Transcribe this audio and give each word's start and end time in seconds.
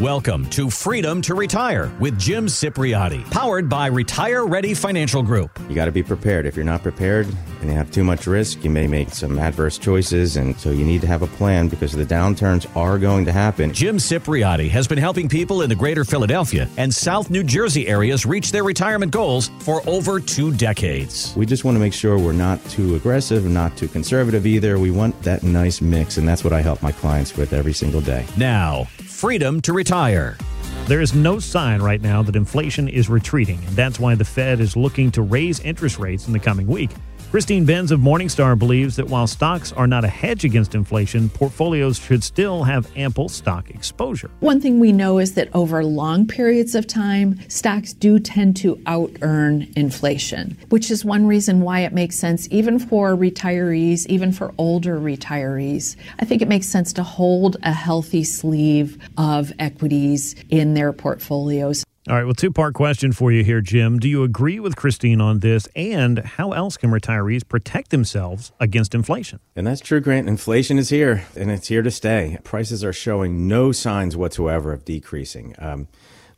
Welcome 0.00 0.48
to 0.50 0.70
Freedom 0.70 1.20
to 1.22 1.34
Retire 1.34 1.92
with 1.98 2.16
Jim 2.20 2.46
Cipriotti, 2.46 3.28
powered 3.32 3.68
by 3.68 3.88
Retire 3.88 4.46
Ready 4.46 4.72
Financial 4.72 5.24
Group. 5.24 5.58
You 5.68 5.74
got 5.74 5.86
to 5.86 5.90
be 5.90 6.04
prepared. 6.04 6.46
If 6.46 6.54
you're 6.54 6.64
not 6.64 6.84
prepared 6.84 7.26
and 7.60 7.68
you 7.68 7.76
have 7.76 7.90
too 7.90 8.04
much 8.04 8.28
risk, 8.28 8.62
you 8.62 8.70
may 8.70 8.86
make 8.86 9.08
some 9.08 9.40
adverse 9.40 9.76
choices. 9.76 10.36
And 10.36 10.56
so 10.56 10.70
you 10.70 10.84
need 10.84 11.00
to 11.00 11.08
have 11.08 11.22
a 11.22 11.26
plan 11.26 11.66
because 11.66 11.90
the 11.90 12.04
downturns 12.06 12.64
are 12.76 12.96
going 12.96 13.24
to 13.24 13.32
happen. 13.32 13.72
Jim 13.72 13.96
Cipriotti 13.96 14.70
has 14.70 14.86
been 14.86 14.98
helping 14.98 15.28
people 15.28 15.62
in 15.62 15.68
the 15.68 15.74
greater 15.74 16.04
Philadelphia 16.04 16.68
and 16.76 16.94
South 16.94 17.28
New 17.28 17.42
Jersey 17.42 17.88
areas 17.88 18.24
reach 18.24 18.52
their 18.52 18.62
retirement 18.62 19.10
goals 19.10 19.50
for 19.58 19.82
over 19.88 20.20
two 20.20 20.52
decades. 20.52 21.34
We 21.34 21.44
just 21.44 21.64
want 21.64 21.74
to 21.74 21.80
make 21.80 21.92
sure 21.92 22.16
we're 22.20 22.32
not 22.32 22.64
too 22.66 22.94
aggressive 22.94 23.46
not 23.46 23.76
too 23.76 23.88
conservative 23.88 24.46
either. 24.46 24.78
We 24.78 24.92
want 24.92 25.20
that 25.22 25.42
nice 25.42 25.80
mix. 25.80 26.18
And 26.18 26.28
that's 26.28 26.44
what 26.44 26.52
I 26.52 26.60
help 26.60 26.84
my 26.84 26.92
clients 26.92 27.36
with 27.36 27.52
every 27.52 27.72
single 27.72 28.00
day. 28.00 28.24
Now, 28.36 28.86
freedom 29.18 29.60
to 29.60 29.72
retire. 29.72 30.38
There 30.86 31.00
is 31.00 31.12
no 31.12 31.40
sign 31.40 31.82
right 31.82 32.00
now 32.00 32.22
that 32.22 32.36
inflation 32.36 32.86
is 32.86 33.08
retreating, 33.08 33.58
and 33.66 33.74
that's 33.74 33.98
why 33.98 34.14
the 34.14 34.24
Fed 34.24 34.60
is 34.60 34.76
looking 34.76 35.10
to 35.10 35.22
raise 35.22 35.58
interest 35.58 35.98
rates 35.98 36.28
in 36.28 36.32
the 36.32 36.38
coming 36.38 36.68
week. 36.68 36.90
Christine 37.30 37.66
Benz 37.66 37.92
of 37.92 38.00
Morningstar 38.00 38.58
believes 38.58 38.96
that 38.96 39.06
while 39.06 39.26
stocks 39.26 39.70
are 39.74 39.86
not 39.86 40.02
a 40.02 40.08
hedge 40.08 40.46
against 40.46 40.74
inflation, 40.74 41.28
portfolios 41.28 41.98
should 41.98 42.24
still 42.24 42.64
have 42.64 42.90
ample 42.96 43.28
stock 43.28 43.68
exposure. 43.68 44.30
One 44.40 44.62
thing 44.62 44.80
we 44.80 44.92
know 44.92 45.18
is 45.18 45.34
that 45.34 45.54
over 45.54 45.84
long 45.84 46.26
periods 46.26 46.74
of 46.74 46.86
time, 46.86 47.38
stocks 47.50 47.92
do 47.92 48.18
tend 48.18 48.56
to 48.58 48.80
out 48.86 49.14
earn 49.20 49.70
inflation, 49.76 50.56
which 50.70 50.90
is 50.90 51.04
one 51.04 51.26
reason 51.26 51.60
why 51.60 51.80
it 51.80 51.92
makes 51.92 52.16
sense, 52.16 52.48
even 52.50 52.78
for 52.78 53.14
retirees, 53.14 54.06
even 54.06 54.32
for 54.32 54.54
older 54.56 54.98
retirees. 54.98 55.96
I 56.18 56.24
think 56.24 56.40
it 56.40 56.48
makes 56.48 56.66
sense 56.66 56.94
to 56.94 57.02
hold 57.02 57.58
a 57.62 57.72
healthy 57.72 58.24
sleeve 58.24 58.96
of 59.18 59.52
equities 59.58 60.34
in 60.48 60.72
their 60.72 60.94
portfolios. 60.94 61.84
All 62.08 62.14
right, 62.14 62.24
well, 62.24 62.32
two 62.32 62.50
part 62.50 62.72
question 62.72 63.12
for 63.12 63.30
you 63.30 63.44
here, 63.44 63.60
Jim. 63.60 63.98
Do 63.98 64.08
you 64.08 64.22
agree 64.22 64.58
with 64.60 64.76
Christine 64.76 65.20
on 65.20 65.40
this? 65.40 65.68
And 65.76 66.20
how 66.20 66.52
else 66.52 66.78
can 66.78 66.90
retirees 66.90 67.46
protect 67.46 67.90
themselves 67.90 68.50
against 68.58 68.94
inflation? 68.94 69.40
And 69.54 69.66
that's 69.66 69.82
true, 69.82 70.00
Grant. 70.00 70.26
Inflation 70.26 70.78
is 70.78 70.88
here 70.88 71.26
and 71.36 71.50
it's 71.50 71.68
here 71.68 71.82
to 71.82 71.90
stay. 71.90 72.38
Prices 72.44 72.82
are 72.82 72.94
showing 72.94 73.46
no 73.46 73.72
signs 73.72 74.16
whatsoever 74.16 74.72
of 74.72 74.86
decreasing. 74.86 75.54
Um, 75.58 75.86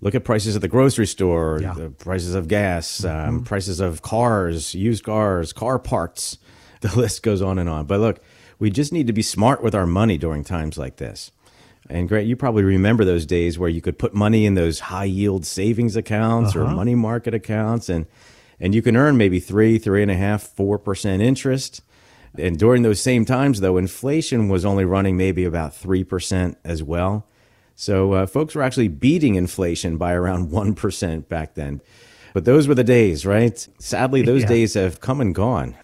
look 0.01 0.17
at 0.17 0.25
prices 0.25 0.57
at 0.57 0.63
the 0.63 0.67
grocery 0.67 1.07
store, 1.07 1.61
yeah. 1.63 1.75
the 1.75 1.91
prices 1.91 2.35
of 2.35 2.49
gas, 2.49 3.05
um, 3.05 3.11
mm-hmm. 3.11 3.45
prices 3.45 3.79
of 3.79 4.03
cars, 4.03 4.75
used 4.75 5.05
cars, 5.05 5.53
car 5.53 5.79
parts. 5.79 6.39
The 6.81 6.97
list 6.97 7.23
goes 7.23 7.43
on 7.43 7.59
and 7.59 7.69
on. 7.69 7.85
But 7.85 8.01
look, 8.01 8.21
we 8.59 8.71
just 8.71 8.91
need 8.91 9.07
to 9.07 9.13
be 9.13 9.21
smart 9.21 9.63
with 9.63 9.75
our 9.75 9.87
money 9.87 10.17
during 10.17 10.45
times 10.45 10.79
like 10.79 10.97
this. 10.97 11.31
And 11.89 12.09
Grant, 12.09 12.27
you 12.27 12.37
probably 12.37 12.63
remember 12.63 13.05
those 13.05 13.27
days 13.27 13.59
where 13.59 13.69
you 13.69 13.81
could 13.81 13.99
put 13.99 14.15
money 14.15 14.47
in 14.47 14.55
those 14.55 14.81
high 14.81 15.05
yield 15.05 15.45
savings 15.45 15.97
accounts 15.97 16.55
uh-huh. 16.55 16.67
or 16.67 16.69
money 16.69 16.95
market 16.95 17.35
accounts, 17.35 17.89
and 17.89 18.07
and 18.61 18.75
you 18.75 18.83
can 18.83 18.97
earn 18.97 19.17
maybe 19.17 19.41
three, 19.41 19.79
three 19.79 20.03
and 20.03 20.11
a 20.11 20.17
half, 20.17 20.43
four 20.43 20.79
percent 20.79 21.23
interest. 21.23 21.83
And 22.39 22.59
during 22.59 22.83
those 22.83 23.01
same 23.01 23.25
times, 23.25 23.61
though, 23.61 23.77
inflation 23.77 24.49
was 24.49 24.65
only 24.65 24.85
running 24.85 25.17
maybe 25.17 25.45
about 25.45 25.75
three 25.75 26.05
percent 26.05 26.59
as 26.65 26.83
well. 26.83 27.27
So 27.75 28.13
uh, 28.13 28.27
folks 28.27 28.55
were 28.55 28.63
actually 28.63 28.89
beating 28.89 29.35
inflation 29.35 29.97
by 29.97 30.13
around 30.13 30.51
one 30.53 30.75
percent 30.75 31.29
back 31.29 31.55
then. 31.55 31.81
But 32.33 32.45
those 32.45 32.69
were 32.69 32.77
the 32.77 32.85
days, 32.85 33.27
right? 33.27 33.67
Sadly, 33.81 34.23
those 34.23 34.43
yeah. 34.43 34.49
days 34.49 34.75
have 34.75 35.01
come 35.01 35.21
and 35.21 35.35
gone. 35.35 35.75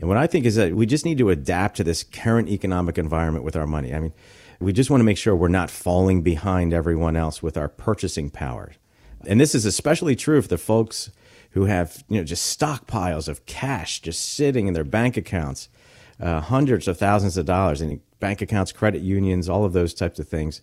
And 0.00 0.08
what 0.08 0.18
I 0.18 0.26
think 0.26 0.46
is 0.46 0.56
that 0.56 0.74
we 0.74 0.84
just 0.84 1.04
need 1.04 1.18
to 1.18 1.30
adapt 1.30 1.76
to 1.76 1.84
this 1.84 2.02
current 2.02 2.48
economic 2.48 2.98
environment 2.98 3.44
with 3.44 3.54
our 3.54 3.68
money. 3.68 3.94
I 3.94 4.00
mean, 4.00 4.12
we 4.62 4.72
just 4.72 4.90
want 4.90 5.00
to 5.00 5.04
make 5.04 5.18
sure 5.18 5.34
we're 5.34 5.48
not 5.48 5.70
falling 5.70 6.22
behind 6.22 6.72
everyone 6.72 7.16
else 7.16 7.42
with 7.42 7.56
our 7.56 7.68
purchasing 7.68 8.30
power. 8.30 8.72
And 9.26 9.40
this 9.40 9.54
is 9.54 9.64
especially 9.64 10.16
true 10.16 10.40
for 10.40 10.48
the 10.48 10.58
folks 10.58 11.10
who 11.50 11.66
have, 11.66 12.02
you 12.08 12.18
know, 12.18 12.24
just 12.24 12.58
stockpiles 12.58 13.28
of 13.28 13.44
cash 13.46 14.00
just 14.00 14.22
sitting 14.34 14.66
in 14.66 14.74
their 14.74 14.84
bank 14.84 15.16
accounts, 15.16 15.68
uh, 16.20 16.40
hundreds 16.40 16.88
of 16.88 16.98
thousands 16.98 17.36
of 17.36 17.46
dollars 17.46 17.80
in 17.80 18.00
bank 18.20 18.40
accounts, 18.40 18.72
credit 18.72 19.02
unions, 19.02 19.48
all 19.48 19.64
of 19.64 19.72
those 19.72 19.92
types 19.92 20.18
of 20.18 20.28
things, 20.28 20.60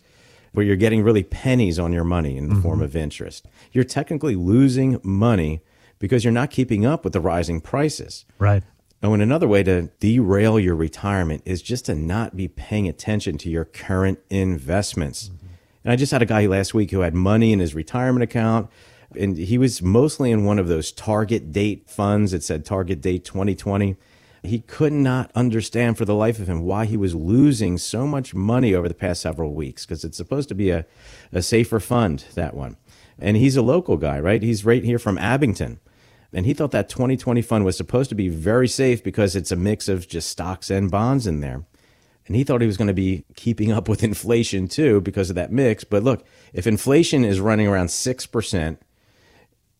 where 0.53 0.65
you're 0.65 0.75
getting 0.75 1.03
really 1.03 1.23
pennies 1.23 1.77
on 1.77 1.93
your 1.93 2.03
money 2.03 2.37
in 2.37 2.47
the 2.47 2.55
mm-hmm. 2.55 2.63
form 2.63 2.81
of 2.81 2.95
interest. 2.95 3.45
You're 3.71 3.83
technically 3.83 4.35
losing 4.35 4.99
money 5.03 5.61
because 5.99 6.23
you're 6.23 6.33
not 6.33 6.49
keeping 6.49 6.85
up 6.85 7.03
with 7.03 7.13
the 7.13 7.19
rising 7.19 7.61
prices. 7.61 8.25
Right. 8.39 8.63
Oh, 9.01 9.13
and 9.13 9.23
another 9.23 9.47
way 9.47 9.63
to 9.63 9.83
derail 9.99 10.59
your 10.59 10.75
retirement 10.75 11.41
is 11.45 11.61
just 11.61 11.85
to 11.85 11.95
not 11.95 12.35
be 12.35 12.49
paying 12.49 12.87
attention 12.87 13.37
to 13.39 13.49
your 13.49 13.63
current 13.63 14.19
investments. 14.29 15.29
Mm-hmm. 15.29 15.47
And 15.85 15.93
I 15.93 15.95
just 15.95 16.11
had 16.11 16.21
a 16.21 16.25
guy 16.25 16.45
last 16.47 16.73
week 16.73 16.91
who 16.91 16.99
had 16.99 17.13
money 17.13 17.53
in 17.53 17.59
his 17.59 17.73
retirement 17.73 18.23
account, 18.23 18.69
and 19.17 19.37
he 19.37 19.57
was 19.57 19.81
mostly 19.81 20.31
in 20.31 20.43
one 20.43 20.59
of 20.59 20.67
those 20.67 20.91
target 20.91 21.53
date 21.53 21.89
funds. 21.89 22.33
that 22.33 22.43
said 22.43 22.65
target 22.65 22.99
date 22.99 23.23
2020. 23.23 23.95
He 24.43 24.59
could 24.59 24.93
not 24.93 25.31
understand 25.33 25.97
for 25.97 26.05
the 26.05 26.15
life 26.15 26.39
of 26.39 26.47
him 26.47 26.61
why 26.61 26.85
he 26.85 26.95
was 26.95 27.15
losing 27.15 27.77
so 27.77 28.05
much 28.05 28.33
money 28.33 28.73
over 28.73 28.87
the 28.87 28.93
past 28.93 29.21
several 29.21 29.53
weeks 29.53 29.85
because 29.85 30.03
it's 30.03 30.15
supposed 30.15 30.47
to 30.49 30.55
be 30.55 30.69
a, 30.69 30.85
a 31.33 31.41
safer 31.41 31.79
fund, 31.79 32.25
that 32.35 32.53
one. 32.53 32.77
And 33.17 33.35
he's 33.35 33.57
a 33.57 33.61
local 33.61 33.97
guy, 33.97 34.19
right? 34.19 34.41
He's 34.41 34.63
right 34.63 34.83
here 34.83 34.99
from 34.99 35.17
Abington. 35.17 35.79
And 36.33 36.45
he 36.45 36.53
thought 36.53 36.71
that 36.71 36.89
2020 36.89 37.41
fund 37.41 37.65
was 37.65 37.75
supposed 37.75 38.09
to 38.09 38.15
be 38.15 38.29
very 38.29 38.67
safe 38.67 39.03
because 39.03 39.35
it's 39.35 39.51
a 39.51 39.55
mix 39.55 39.87
of 39.87 40.07
just 40.07 40.29
stocks 40.29 40.69
and 40.69 40.91
bonds 40.91 41.25
in 41.25 41.39
there. 41.39 41.65
And 42.27 42.35
he 42.35 42.43
thought 42.43 42.61
he 42.61 42.67
was 42.67 42.77
going 42.77 42.87
to 42.87 42.93
be 42.93 43.25
keeping 43.35 43.71
up 43.71 43.89
with 43.89 44.03
inflation 44.03 44.67
too 44.67 45.01
because 45.01 45.29
of 45.29 45.35
that 45.35 45.51
mix. 45.51 45.83
But 45.83 46.03
look, 46.03 46.25
if 46.53 46.67
inflation 46.67 47.25
is 47.25 47.39
running 47.39 47.67
around 47.67 47.87
6% 47.87 48.77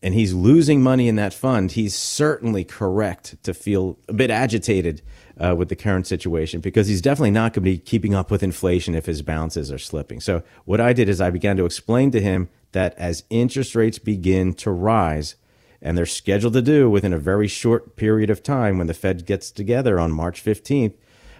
and 0.02 0.14
he's 0.14 0.34
losing 0.34 0.82
money 0.82 1.06
in 1.06 1.16
that 1.16 1.32
fund, 1.32 1.72
he's 1.72 1.94
certainly 1.94 2.64
correct 2.64 3.36
to 3.44 3.54
feel 3.54 3.98
a 4.08 4.12
bit 4.12 4.30
agitated 4.30 5.02
uh, 5.38 5.54
with 5.56 5.68
the 5.68 5.76
current 5.76 6.06
situation 6.06 6.60
because 6.60 6.88
he's 6.88 7.00
definitely 7.00 7.30
not 7.30 7.52
going 7.52 7.62
to 7.62 7.70
be 7.70 7.78
keeping 7.78 8.14
up 8.14 8.30
with 8.30 8.42
inflation 8.42 8.94
if 8.94 9.06
his 9.06 9.22
balances 9.22 9.70
are 9.70 9.78
slipping. 9.78 10.20
So, 10.20 10.42
what 10.64 10.80
I 10.80 10.92
did 10.92 11.08
is 11.08 11.20
I 11.20 11.30
began 11.30 11.56
to 11.56 11.64
explain 11.64 12.10
to 12.10 12.20
him 12.20 12.48
that 12.72 12.94
as 12.98 13.24
interest 13.30 13.74
rates 13.74 13.98
begin 13.98 14.54
to 14.54 14.70
rise, 14.70 15.36
and 15.82 15.96
they're 15.96 16.06
scheduled 16.06 16.52
to 16.54 16.62
do 16.62 16.90
within 16.90 17.12
a 17.12 17.18
very 17.18 17.48
short 17.48 17.96
period 17.96 18.30
of 18.30 18.42
time 18.42 18.78
when 18.78 18.86
the 18.86 18.94
Fed 18.94 19.26
gets 19.26 19.50
together 19.50 19.98
on 19.98 20.12
March 20.12 20.44
15th, 20.44 20.94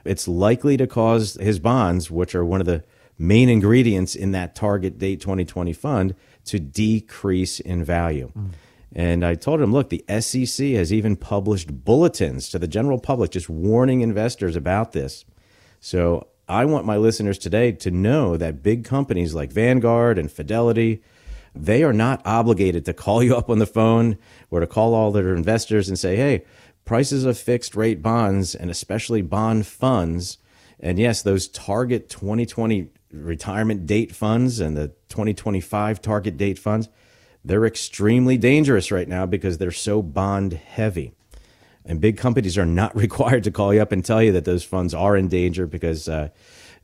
it's 0.04 0.26
likely 0.26 0.76
to 0.76 0.86
cause 0.86 1.34
his 1.34 1.58
bonds, 1.58 2.10
which 2.10 2.34
are 2.34 2.44
one 2.44 2.60
of 2.60 2.66
the 2.66 2.84
main 3.18 3.48
ingredients 3.50 4.14
in 4.14 4.32
that 4.32 4.54
target 4.54 4.98
date 4.98 5.20
2020 5.20 5.72
fund, 5.74 6.14
to 6.46 6.58
decrease 6.58 7.60
in 7.60 7.84
value. 7.84 8.32
Mm. 8.36 8.50
And 8.92 9.24
I 9.24 9.34
told 9.34 9.60
him, 9.60 9.72
look, 9.72 9.90
the 9.90 10.04
SEC 10.20 10.66
has 10.68 10.92
even 10.92 11.16
published 11.16 11.84
bulletins 11.84 12.48
to 12.48 12.58
the 12.58 12.66
general 12.66 12.98
public 12.98 13.30
just 13.30 13.48
warning 13.48 14.00
investors 14.00 14.56
about 14.56 14.92
this. 14.92 15.24
So 15.80 16.26
I 16.48 16.64
want 16.64 16.86
my 16.86 16.96
listeners 16.96 17.38
today 17.38 17.72
to 17.72 17.90
know 17.90 18.36
that 18.36 18.62
big 18.62 18.84
companies 18.84 19.34
like 19.34 19.52
Vanguard 19.52 20.18
and 20.18 20.30
Fidelity, 20.32 21.02
they 21.54 21.82
are 21.82 21.92
not 21.92 22.22
obligated 22.24 22.84
to 22.84 22.92
call 22.92 23.22
you 23.22 23.36
up 23.36 23.50
on 23.50 23.58
the 23.58 23.66
phone 23.66 24.18
or 24.50 24.60
to 24.60 24.66
call 24.66 24.94
all 24.94 25.10
their 25.10 25.34
investors 25.34 25.88
and 25.88 25.98
say, 25.98 26.16
hey, 26.16 26.44
prices 26.84 27.24
of 27.24 27.38
fixed 27.38 27.74
rate 27.74 28.02
bonds 28.02 28.54
and 28.54 28.70
especially 28.70 29.22
bond 29.22 29.66
funds, 29.66 30.38
and 30.78 30.98
yes, 30.98 31.22
those 31.22 31.48
target 31.48 32.08
2020 32.08 32.88
retirement 33.12 33.86
date 33.86 34.14
funds 34.14 34.60
and 34.60 34.76
the 34.76 34.88
2025 35.08 36.00
target 36.00 36.36
date 36.36 36.58
funds, 36.58 36.88
they're 37.44 37.66
extremely 37.66 38.36
dangerous 38.36 38.90
right 38.90 39.08
now 39.08 39.26
because 39.26 39.58
they're 39.58 39.70
so 39.70 40.02
bond 40.02 40.52
heavy. 40.52 41.12
And 41.84 42.00
big 42.00 42.16
companies 42.16 42.58
are 42.58 42.66
not 42.66 42.94
required 43.04 43.44
to 43.44 43.50
call 43.50 43.74
you 43.74 43.82
up 43.82 43.92
and 43.92 44.04
tell 44.04 44.22
you 44.22 44.32
that 44.32 44.44
those 44.44 44.64
funds 44.64 44.94
are 44.94 45.16
in 45.16 45.28
danger 45.28 45.66
because 45.66 46.08
uh, 46.08 46.28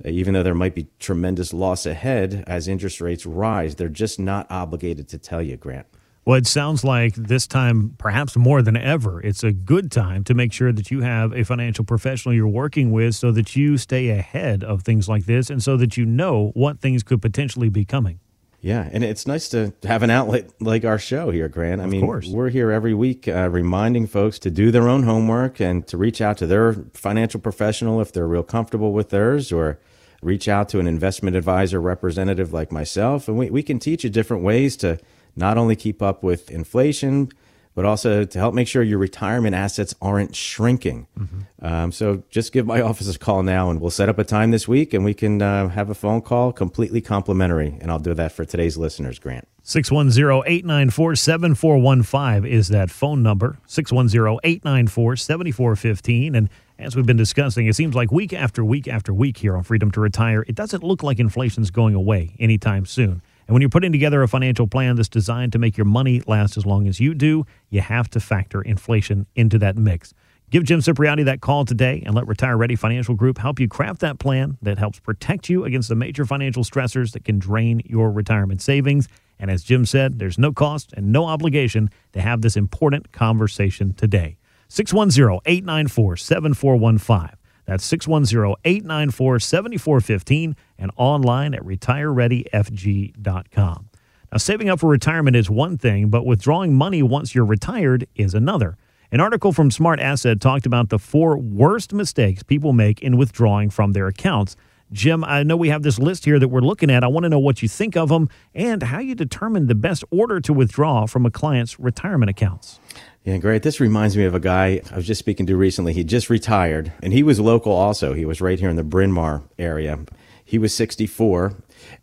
Uh, 0.05 0.09
even 0.09 0.35
though 0.35 0.43
there 0.43 0.55
might 0.55 0.75
be 0.75 0.89
tremendous 0.99 1.53
loss 1.53 1.87
ahead 1.87 2.45
as 2.47 2.69
interest 2.69 3.01
rates 3.01 3.25
rise, 3.27 3.77
they're 3.77 3.89
just 3.89 4.19
not 4.19 4.47
obligated 4.51 5.09
to 5.09 5.19
tell 5.19 5.43
you, 5.43 5.57
Grant. 5.57 5.87
Well, 6.27 6.37
it 6.37 6.47
sounds 6.49 6.83
like 6.83 7.15
this 7.15 7.47
time, 7.47 7.95
perhaps 7.99 8.37
more 8.37 8.61
than 8.61 8.77
ever, 8.77 9.21
it's 9.21 9.45
a 9.45 9.53
good 9.53 9.93
time 9.93 10.25
to 10.25 10.35
make 10.35 10.53
sure 10.53 10.73
that 10.73 10.91
you 10.91 11.03
have 11.03 11.33
a 11.33 11.45
financial 11.45 11.85
professional 11.85 12.35
you're 12.35 12.49
working 12.49 12.91
with 12.91 13.15
so 13.15 13.31
that 13.31 13.55
you 13.55 13.79
stay 13.79 14.09
ahead 14.09 14.65
of 14.65 14.83
things 14.83 15.09
like 15.09 15.27
this 15.27 15.51
and 15.51 15.63
so 15.63 15.77
that 15.77 15.97
you 15.97 16.05
know 16.05 16.51
what 16.55 16.81
things 16.81 17.05
could 17.05 17.23
potentially 17.23 17.69
be 17.69 17.85
coming. 17.85 18.19
Yeah, 18.67 18.89
and 18.91 19.05
it's 19.05 19.29
nice 19.29 19.49
to 19.51 19.73
have 19.85 20.03
an 20.03 20.11
outlet 20.11 20.51
like 20.61 20.85
our 20.85 20.99
show 20.99 21.31
here, 21.31 21.47
Grant. 21.47 21.81
I 21.81 21.85
of 21.85 21.91
mean, 21.91 22.05
course. 22.05 22.27
we're 22.27 22.49
here 22.49 22.73
every 22.73 22.95
week 22.95 23.29
uh, 23.29 23.49
reminding 23.49 24.09
folks 24.09 24.41
to 24.41 24.51
do 24.51 24.73
their 24.73 24.89
own 24.89 25.05
homework 25.05 25.61
and 25.61 25.87
to 25.87 25.97
reach 25.97 26.21
out 26.21 26.37
to 26.39 26.49
their 26.49 26.73
financial 26.93 27.39
professional 27.39 28.01
if 28.01 28.11
they're 28.11 28.27
real 28.27 28.43
comfortable 28.43 28.93
with 28.93 29.11
theirs 29.11 29.53
or 29.53 29.79
reach 30.21 30.49
out 30.49 30.69
to 30.71 30.81
an 30.81 30.89
investment 30.89 31.37
advisor 31.37 31.81
representative 31.81 32.53
like 32.53 32.73
myself. 32.73 33.29
And 33.29 33.39
we, 33.39 33.51
we 33.51 33.63
can 33.63 33.79
teach 33.79 34.03
you 34.03 34.11
different 34.11 34.43
ways 34.43 34.77
to 34.79 34.99
not 35.37 35.57
only 35.57 35.77
keep 35.77 36.03
up 36.03 36.25
with 36.25 36.51
inflation, 36.51 37.31
but 37.77 37.85
also 37.85 38.25
to 38.25 38.39
help 38.39 38.55
make 38.55 38.67
sure 38.67 38.83
your 38.83 38.99
retirement 38.99 39.55
assets 39.55 39.95
aren't 40.01 40.35
shrinking. 40.35 41.07
Mm-hmm. 41.17 41.65
Um, 41.65 41.93
so 41.93 42.23
just 42.31 42.51
give 42.51 42.67
my 42.67 42.81
office 42.91 43.15
a 43.15 43.19
call 43.19 43.43
now 43.43 43.71
and 43.71 43.81
we'll 43.81 43.91
set 43.91 44.09
up 44.09 44.19
a 44.19 44.25
time 44.25 44.51
this 44.51 44.67
week 44.67 44.95
and 44.95 45.05
we 45.05 45.13
can 45.13 45.43
uh, 45.43 45.69
have 45.69 45.91
a 45.91 45.95
phone 45.95 46.23
call 46.23 46.53
completely 46.53 47.03
complimentary. 47.03 47.77
And 47.83 47.91
I'll 47.91 47.99
do 47.99 48.15
that 48.15 48.33
for 48.33 48.47
today's 48.47 48.79
listeners, 48.79 49.19
Grant. 49.19 49.47
610 49.63 50.43
894 50.47 51.17
7415 51.17 52.51
is 52.51 52.69
that 52.69 52.91
phone 52.91 53.23
number. 53.23 53.59
610 53.67 54.41
894 54.43 55.17
7415. 55.17 56.35
And 56.35 56.49
as 56.79 56.97
we've 56.97 57.05
been 57.05 57.19
discussing, 57.19 57.67
it 57.67 57.77
seems 57.77 57.95
like 57.95 58.11
week 58.11 58.33
after 58.33 58.65
week 58.65 58.89
after 58.89 59.13
week 59.13 59.37
here 59.37 59.55
on 59.55 59.63
Freedom 59.63 59.91
to 59.91 60.01
Retire, 60.01 60.47
it 60.49 60.55
doesn't 60.55 60.83
look 60.83 61.03
like 61.03 61.19
inflation's 61.19 61.71
going 61.71 61.95
away 61.95 62.37
anytime 62.39 62.87
soon. 62.87 63.21
And 63.47 63.55
when 63.55 63.63
you're 63.63 63.71
putting 63.71 63.93
together 63.93 64.23
a 64.23 64.29
financial 64.29 64.67
plan 64.67 64.97
that's 64.97 65.09
designed 65.09 65.53
to 65.53 65.59
make 65.59 65.77
your 65.77 65.85
money 65.85 66.21
last 66.27 66.57
as 66.57 66.67
long 66.67 66.89
as 66.89 66.99
you 66.99 67.15
do, 67.15 67.47
you 67.71 67.81
have 67.81 68.11
to 68.11 68.21
factor 68.21 68.61
inflation 68.61 69.27
into 69.37 69.59
that 69.59 69.77
mix. 69.77 70.13
Give 70.51 70.65
Jim 70.65 70.81
Cipriotti 70.81 71.25
that 71.25 71.41
call 71.41 71.65
today 71.65 72.03
and 72.07 72.15
let 72.15 72.27
Retire 72.29 72.57
Ready 72.57 72.77
Financial 72.77 73.15
Group 73.15 73.39
help 73.39 73.59
you 73.59 73.69
craft 73.69 74.01
that 74.01 74.19
plan 74.19 74.59
that 74.63 74.79
helps 74.79 75.01
protect 75.01 75.49
you 75.49 75.65
against 75.65 75.89
the 75.89 75.97
major 75.97 76.25
financial 76.25 76.63
stressors 76.63 77.13
that 77.13 77.25
can 77.25 77.39
drain 77.39 77.83
your 77.85 78.13
retirement 78.13 78.63
savings. 78.63 79.09
And 79.39 79.51
as 79.51 79.65
Jim 79.65 79.85
said, 79.85 80.19
there's 80.19 80.39
no 80.39 80.53
cost 80.53 80.93
and 80.93 81.13
no 81.13 81.27
obligation 81.27 81.91
to 82.13 82.21
have 82.21 82.43
this 82.43 82.57
important 82.57 83.11
conversation 83.13 83.93
today. 83.95 84.39
610 84.69 85.41
894 85.45 86.17
7415. 86.17 87.37
That's 87.67 87.85
610 87.85 88.55
894 88.65 89.41
7415 89.41 90.57
and 90.79 90.91
online 90.97 91.53
at 91.55 91.63
retirereadyfg.com. 91.63 93.89
Now, 94.33 94.39
saving 94.39 94.69
up 94.69 94.81
for 94.81 94.89
retirement 94.89 95.37
is 95.37 95.49
one 95.49 95.79
thing, 95.79 96.09
but 96.09 96.27
withdrawing 96.27 96.75
money 96.75 97.01
once 97.03 97.33
you're 97.35 97.45
retired 97.45 98.09
is 98.15 98.35
another. 98.35 98.77
An 99.13 99.21
article 99.21 99.53
from 99.53 99.71
Smart 99.71 100.01
Asset 100.01 100.41
talked 100.41 100.67
about 100.67 100.89
the 100.89 100.99
four 100.99 101.39
worst 101.39 101.93
mistakes 101.93 102.43
people 102.43 102.73
make 102.73 103.01
in 103.03 103.17
withdrawing 103.17 103.71
from 103.71 103.93
their 103.93 104.09
accounts. 104.09 104.57
Jim, 104.93 105.25
I 105.25 105.43
know 105.43 105.57
we 105.57 105.69
have 105.69 105.83
this 105.83 105.99
list 105.99 106.25
here 106.25 106.39
that 106.39 106.49
we're 106.49 106.61
looking 106.61 106.91
at. 106.91 107.03
I 107.03 107.09
want 107.09 107.25
to 107.25 107.29
know 107.29 107.39
what 107.39 107.63
you 107.63 107.69
think 107.69 107.97
of 107.97 108.09
them 108.09 108.29
and 108.55 108.85
how 108.85 109.01
you 109.01 109.15
determine 109.15 109.67
the 109.67 109.75
best 109.75 110.05
order 110.11 110.41
to 110.41 110.53
withdraw 110.53 111.07
from 111.07 111.27
a 111.27 111.31
client's 111.31 111.79
retirement 111.79 112.31
accounts. 112.31 112.79
Yeah, 113.27 113.39
great. 113.39 113.65
This 113.65 113.81
reminds 113.81 114.17
me 114.17 114.25
of 114.25 114.37
a 114.37 114.41
guy 114.41 114.81
I 114.93 114.95
was 114.95 115.05
just 115.05 115.19
speaking 115.19 115.47
to 115.47 115.57
recently. 115.57 115.93
He 115.93 116.05
just 116.05 116.31
retired, 116.31 116.93
and 117.03 117.13
he 117.13 117.25
was 117.25 117.41
local 117.41 117.73
also. 117.73 118.15
He 118.15 118.25
was 118.25 118.41
right 118.41 118.61
here 118.61 118.71
in 118.71 118.77
the 118.77 118.85
Bryn 118.85 119.11
Mawr 119.11 119.43
area. 119.59 119.99
He 120.45 120.59
was 120.59 120.73
64, 120.73 121.57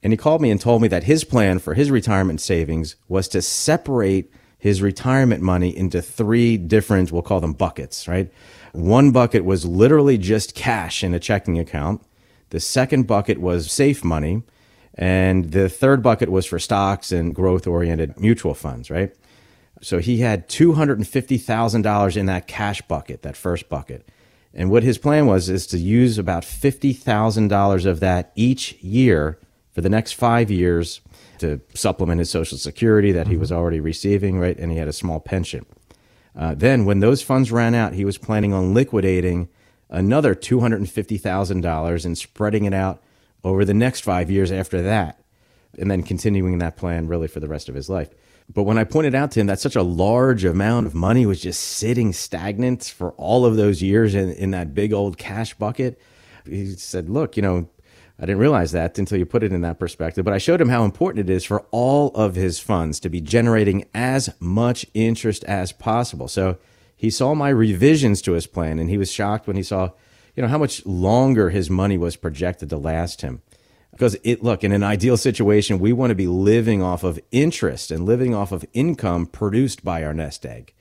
and 0.04 0.12
he 0.12 0.18
called 0.18 0.42
me 0.42 0.52
and 0.52 0.60
told 0.60 0.82
me 0.82 0.90
that 0.90 1.06
his 1.06 1.24
plan 1.24 1.60
for 1.60 1.76
his 1.76 1.90
retirement 1.90 2.42
savings 2.42 2.98
was 3.08 3.30
to 3.30 3.42
separate 3.42 4.34
his 4.60 4.82
retirement 4.82 5.42
money 5.42 5.76
into 5.76 6.02
three 6.02 6.58
different, 6.58 7.10
we'll 7.10 7.22
call 7.22 7.40
them 7.40 7.54
buckets, 7.54 8.06
right? 8.06 8.30
One 8.74 9.12
bucket 9.12 9.46
was 9.46 9.64
literally 9.64 10.18
just 10.18 10.56
cash 10.56 11.06
in 11.06 11.14
a 11.14 11.22
checking 11.22 11.58
account. 11.58 12.02
The 12.50 12.60
second 12.60 13.08
bucket 13.08 13.38
was 13.38 13.72
safe 13.72 14.04
money. 14.04 14.44
And 14.96 15.52
the 15.52 15.70
third 15.70 16.04
bucket 16.04 16.30
was 16.30 16.46
for 16.46 16.60
stocks 16.60 17.12
and 17.12 17.34
growth 17.34 17.66
oriented 17.66 18.20
mutual 18.20 18.54
funds, 18.54 18.92
right? 18.92 19.16
So 19.84 20.00
he 20.00 20.20
had 20.20 20.48
$250,000 20.48 22.18
in 22.18 22.26
that 22.28 22.48
cash 22.48 22.82
bucket, 22.84 23.22
that 23.24 23.36
first 23.36 23.68
bucket. 23.68 24.08
And 24.54 24.72
what 24.72 24.84
his 24.84 24.98
plan 24.98 25.26
was 25.26 25.50
is 25.50 25.68
to 25.68 25.78
use 25.78 26.18
about 26.18 26.44
$50,000 26.44 27.86
of 27.86 28.00
that 28.00 28.32
each 28.36 28.74
year 28.82 29.40
for 29.74 29.82
the 29.82 29.90
next 29.90 30.14
five 30.14 30.50
years 30.50 31.02
to 31.40 31.60
supplement 31.74 32.20
his 32.20 32.30
Social 32.30 32.58
Security 32.58 33.12
that 33.12 33.28
he 33.28 33.36
was 33.36 33.52
already 33.52 33.80
receiving, 33.82 34.40
right? 34.40 34.58
And 34.58 34.72
he 34.72 34.78
had 34.78 34.88
a 34.88 34.94
small 34.94 35.20
pension. 35.20 35.66
Uh, 36.36 36.56
then, 36.56 36.86
when 36.86 37.00
those 37.00 37.22
funds 37.22 37.52
ran 37.52 37.76
out, 37.76 37.94
he 37.94 38.06
was 38.06 38.18
planning 38.18 38.54
on 38.54 38.74
liquidating 38.74 39.50
another 39.90 40.34
$250,000 40.34 42.06
and 42.06 42.18
spreading 42.18 42.66
it 42.66 42.74
out 42.74 43.04
over 43.44 43.66
the 43.66 43.74
next 43.74 44.02
five 44.02 44.32
years 44.32 44.52
after 44.52 44.82
that, 44.82 45.20
and 45.78 45.92
then 45.92 46.02
continuing 46.02 46.58
that 46.60 46.78
plan 46.78 47.08
really 47.08 47.28
for 47.28 47.40
the 47.40 47.48
rest 47.48 47.70
of 47.70 47.76
his 47.76 47.90
life. 47.90 48.10
But 48.52 48.64
when 48.64 48.78
I 48.78 48.84
pointed 48.84 49.16
out 49.16 49.32
to 49.32 49.40
him 49.40 49.48
that 49.48 49.60
such 49.60 49.76
a 49.76 49.84
large 49.84 50.44
amount 50.44 50.88
of 50.88 50.96
money 50.96 51.26
was 51.26 51.42
just 51.42 51.62
sitting 51.62 52.14
stagnant 52.14 52.84
for 52.86 53.12
all 53.14 53.46
of 53.46 53.56
those 53.56 53.82
years 53.82 54.16
in, 54.16 54.32
in 54.34 54.52
that 54.52 54.74
big 54.74 54.94
old 54.94 55.18
cash 55.18 55.54
bucket, 55.54 56.00
he 56.46 56.72
said, 56.72 57.10
Look, 57.10 57.38
you 57.38 57.44
know, 57.44 57.70
I 58.20 58.26
didn't 58.26 58.40
realize 58.40 58.72
that 58.74 58.98
until 59.00 59.18
you 59.18 59.26
put 59.26 59.44
it 59.44 59.52
in 59.52 59.62
that 59.62 59.80
perspective. 59.80 60.24
But 60.24 60.34
I 60.34 60.38
showed 60.38 60.62
him 60.62 60.70
how 60.70 60.86
important 60.86 61.30
it 61.30 61.34
is 61.34 61.44
for 61.44 61.62
all 61.72 62.10
of 62.10 62.36
his 62.36 62.60
funds 62.60 63.00
to 63.02 63.10
be 63.10 63.22
generating 63.22 63.86
as 63.94 64.30
much 64.40 64.86
interest 64.94 65.44
as 65.46 65.72
possible. 65.72 66.28
So 66.28 66.58
he 66.96 67.10
saw 67.10 67.34
my 67.34 67.50
revisions 67.50 68.22
to 68.24 68.34
his 68.34 68.48
plan 68.48 68.78
and 68.80 68.90
he 68.90 68.98
was 68.98 69.12
shocked 69.12 69.48
when 69.48 69.56
he 69.56 69.64
saw, 69.64 69.92
you 70.36 70.44
know, 70.44 70.50
how 70.50 70.58
much 70.58 70.86
longer 70.86 71.50
his 71.50 71.70
money 71.70 71.98
was 71.98 72.16
projected 72.16 72.70
to 72.70 72.78
last 72.78 73.22
him. 73.22 73.42
Because 73.94 74.18
it, 74.24 74.44
look, 74.44 74.64
in 74.64 74.72
an 74.72 74.84
ideal 74.84 75.18
situation, 75.18 75.80
we 75.80 75.94
want 75.94 76.10
to 76.10 76.16
be 76.16 76.28
living 76.28 76.82
off 76.82 77.04
of 77.04 77.20
interest 77.32 77.92
and 77.92 78.06
living 78.06 78.34
off 78.34 78.52
of 78.52 78.66
income 78.74 79.28
produced 79.28 79.84
by 79.84 80.04
our 80.04 80.14
nest 80.14 80.46
egg. 80.46 80.74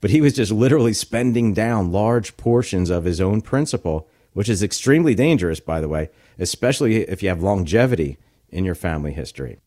But 0.00 0.10
he 0.10 0.20
was 0.20 0.34
just 0.34 0.52
literally 0.52 0.92
spending 0.92 1.52
down 1.52 1.92
large 1.92 2.36
portions 2.36 2.88
of 2.88 3.04
his 3.04 3.20
own 3.20 3.42
principal, 3.42 4.08
which 4.32 4.48
is 4.48 4.62
extremely 4.62 5.16
dangerous, 5.16 5.58
by 5.58 5.80
the 5.80 5.88
way, 5.88 6.10
especially 6.38 7.02
if 7.02 7.22
you 7.22 7.28
have 7.28 7.42
longevity 7.42 8.18
in 8.50 8.64
your 8.64 8.76
family 8.76 9.12
history. 9.12 9.58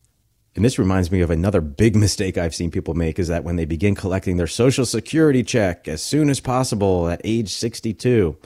And 0.56 0.64
this 0.64 0.78
reminds 0.78 1.10
me 1.10 1.20
of 1.20 1.30
another 1.30 1.60
big 1.60 1.96
mistake 2.04 2.38
I've 2.38 2.54
seen 2.54 2.70
people 2.70 2.94
make 2.94 3.18
is 3.18 3.28
that 3.28 3.44
when 3.44 3.56
they 3.56 3.66
begin 3.66 3.94
collecting 3.94 4.38
their 4.38 4.46
social 4.46 4.86
security 4.86 5.42
check 5.42 5.86
as 5.88 6.02
soon 6.02 6.30
as 6.30 6.40
possible 6.40 7.08
at 7.08 7.20
age 7.22 7.50
62, 7.50 8.36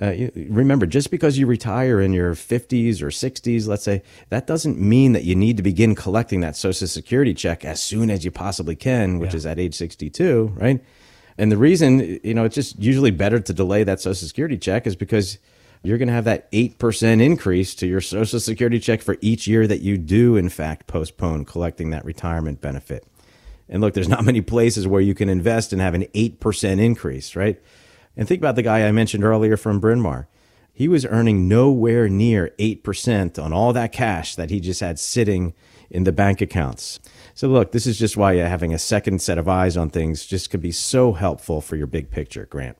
uh, 0.00 0.14
remember, 0.34 0.86
just 0.86 1.10
because 1.10 1.36
you 1.36 1.46
retire 1.46 2.00
in 2.00 2.14
your 2.14 2.34
50s 2.34 3.02
or 3.02 3.08
60s, 3.08 3.66
let's 3.66 3.84
say, 3.84 4.02
that 4.30 4.46
doesn't 4.46 4.80
mean 4.80 5.12
that 5.12 5.24
you 5.24 5.34
need 5.34 5.58
to 5.58 5.62
begin 5.62 5.94
collecting 5.94 6.40
that 6.40 6.56
Social 6.56 6.88
Security 6.88 7.34
check 7.34 7.64
as 7.64 7.82
soon 7.82 8.10
as 8.10 8.24
you 8.24 8.30
possibly 8.30 8.74
can, 8.74 9.18
which 9.18 9.32
yeah. 9.32 9.36
is 9.36 9.46
at 9.46 9.58
age 9.58 9.74
62, 9.74 10.54
right? 10.56 10.82
And 11.36 11.52
the 11.52 11.58
reason, 11.58 12.20
you 12.24 12.32
know, 12.32 12.44
it's 12.44 12.54
just 12.54 12.78
usually 12.78 13.10
better 13.10 13.38
to 13.38 13.52
delay 13.52 13.84
that 13.84 14.00
Social 14.00 14.26
Security 14.26 14.56
check 14.56 14.86
is 14.86 14.96
because 14.96 15.38
you're 15.82 15.98
going 15.98 16.08
to 16.08 16.14
have 16.14 16.24
that 16.24 16.50
8% 16.52 17.20
increase 17.20 17.74
to 17.74 17.86
your 17.86 18.00
Social 18.00 18.40
Security 18.40 18.78
check 18.78 19.02
for 19.02 19.18
each 19.20 19.46
year 19.46 19.66
that 19.66 19.82
you 19.82 19.98
do, 19.98 20.36
in 20.36 20.48
fact, 20.48 20.86
postpone 20.86 21.44
collecting 21.44 21.90
that 21.90 22.04
retirement 22.06 22.62
benefit. 22.62 23.06
And 23.68 23.82
look, 23.82 23.92
there's 23.92 24.08
not 24.08 24.24
many 24.24 24.40
places 24.40 24.86
where 24.86 25.00
you 25.02 25.14
can 25.14 25.28
invest 25.28 25.72
and 25.72 25.82
have 25.82 25.94
an 25.94 26.04
8% 26.14 26.80
increase, 26.80 27.36
right? 27.36 27.60
And 28.16 28.28
think 28.28 28.40
about 28.40 28.56
the 28.56 28.62
guy 28.62 28.86
I 28.86 28.92
mentioned 28.92 29.24
earlier 29.24 29.56
from 29.56 29.80
Bryn 29.80 30.00
Mawr. 30.00 30.28
He 30.72 30.88
was 30.88 31.04
earning 31.04 31.48
nowhere 31.48 32.08
near 32.08 32.52
8% 32.58 33.42
on 33.42 33.52
all 33.52 33.72
that 33.72 33.92
cash 33.92 34.34
that 34.36 34.50
he 34.50 34.58
just 34.58 34.80
had 34.80 34.98
sitting 34.98 35.54
in 35.90 36.04
the 36.04 36.12
bank 36.12 36.40
accounts. 36.40 36.98
So, 37.34 37.48
look, 37.48 37.72
this 37.72 37.86
is 37.86 37.98
just 37.98 38.16
why 38.16 38.34
having 38.36 38.72
a 38.72 38.78
second 38.78 39.20
set 39.20 39.38
of 39.38 39.48
eyes 39.48 39.76
on 39.76 39.90
things 39.90 40.26
just 40.26 40.50
could 40.50 40.62
be 40.62 40.72
so 40.72 41.12
helpful 41.12 41.60
for 41.60 41.76
your 41.76 41.86
big 41.86 42.10
picture, 42.10 42.46
Grant. 42.46 42.78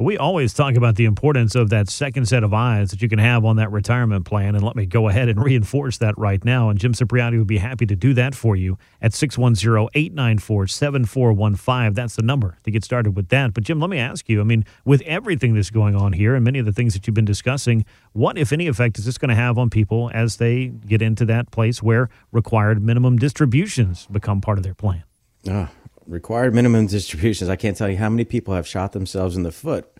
We 0.00 0.16
always 0.16 0.54
talk 0.54 0.76
about 0.76 0.94
the 0.94 1.06
importance 1.06 1.56
of 1.56 1.70
that 1.70 1.90
second 1.90 2.28
set 2.28 2.44
of 2.44 2.54
eyes 2.54 2.92
that 2.92 3.02
you 3.02 3.08
can 3.08 3.18
have 3.18 3.44
on 3.44 3.56
that 3.56 3.72
retirement 3.72 4.24
plan. 4.24 4.54
And 4.54 4.62
let 4.62 4.76
me 4.76 4.86
go 4.86 5.08
ahead 5.08 5.28
and 5.28 5.42
reinforce 5.44 5.98
that 5.98 6.16
right 6.16 6.44
now. 6.44 6.68
And 6.68 6.78
Jim 6.78 6.92
Cipriotti 6.92 7.36
would 7.36 7.48
be 7.48 7.58
happy 7.58 7.84
to 7.84 7.96
do 7.96 8.14
that 8.14 8.36
for 8.36 8.54
you 8.54 8.78
at 9.02 9.12
610 9.12 9.88
894 9.92 10.68
7415. 10.68 11.94
That's 11.94 12.14
the 12.14 12.22
number 12.22 12.58
to 12.62 12.70
get 12.70 12.84
started 12.84 13.16
with 13.16 13.28
that. 13.30 13.54
But, 13.54 13.64
Jim, 13.64 13.80
let 13.80 13.90
me 13.90 13.98
ask 13.98 14.28
you 14.28 14.40
I 14.40 14.44
mean, 14.44 14.64
with 14.84 15.00
everything 15.00 15.54
that's 15.54 15.70
going 15.70 15.96
on 15.96 16.12
here 16.12 16.36
and 16.36 16.44
many 16.44 16.60
of 16.60 16.66
the 16.66 16.72
things 16.72 16.94
that 16.94 17.08
you've 17.08 17.14
been 17.14 17.24
discussing, 17.24 17.84
what, 18.12 18.38
if 18.38 18.52
any, 18.52 18.68
effect 18.68 19.00
is 19.00 19.04
this 19.04 19.18
going 19.18 19.30
to 19.30 19.34
have 19.34 19.58
on 19.58 19.68
people 19.68 20.12
as 20.14 20.36
they 20.36 20.68
get 20.68 21.02
into 21.02 21.24
that 21.24 21.50
place 21.50 21.82
where 21.82 22.08
required 22.30 22.80
minimum 22.80 23.16
distributions 23.16 24.06
become 24.12 24.40
part 24.40 24.58
of 24.58 24.62
their 24.62 24.74
plan? 24.74 25.02
Ah, 25.48 25.70
required 26.08 26.54
minimum 26.54 26.86
distributions. 26.88 27.50
I 27.50 27.56
can't 27.56 27.76
tell 27.76 27.88
you 27.88 27.96
how 27.96 28.08
many 28.08 28.24
people 28.24 28.54
have 28.54 28.66
shot 28.66 28.92
themselves 28.92 29.36
in 29.36 29.42
the 29.42 29.52
foot 29.52 29.92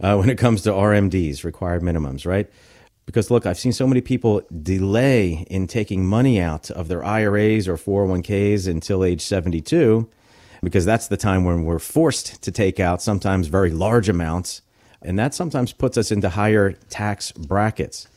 uh, 0.00 0.16
when 0.16 0.30
it 0.30 0.38
comes 0.38 0.62
to 0.62 0.70
RMDs, 0.70 1.44
required 1.44 1.82
minimums, 1.82 2.26
right? 2.26 2.48
Because 3.04 3.30
look, 3.30 3.46
I've 3.46 3.58
seen 3.58 3.72
so 3.72 3.86
many 3.86 4.00
people 4.00 4.42
delay 4.62 5.46
in 5.48 5.66
taking 5.66 6.06
money 6.06 6.40
out 6.40 6.70
of 6.70 6.88
their 6.88 7.04
IRAs 7.04 7.68
or 7.68 7.76
401ks 7.76 8.66
until 8.66 9.04
age 9.04 9.20
72, 9.20 10.08
because 10.62 10.84
that's 10.84 11.06
the 11.06 11.16
time 11.16 11.44
when 11.44 11.64
we're 11.64 11.78
forced 11.78 12.42
to 12.42 12.50
take 12.50 12.80
out 12.80 13.00
sometimes 13.00 13.46
very 13.46 13.70
large 13.70 14.08
amounts. 14.08 14.62
And 15.02 15.16
that 15.18 15.34
sometimes 15.34 15.72
puts 15.72 15.96
us 15.96 16.10
into 16.10 16.30
higher 16.30 16.72
tax 16.72 17.30
brackets. 17.30 18.08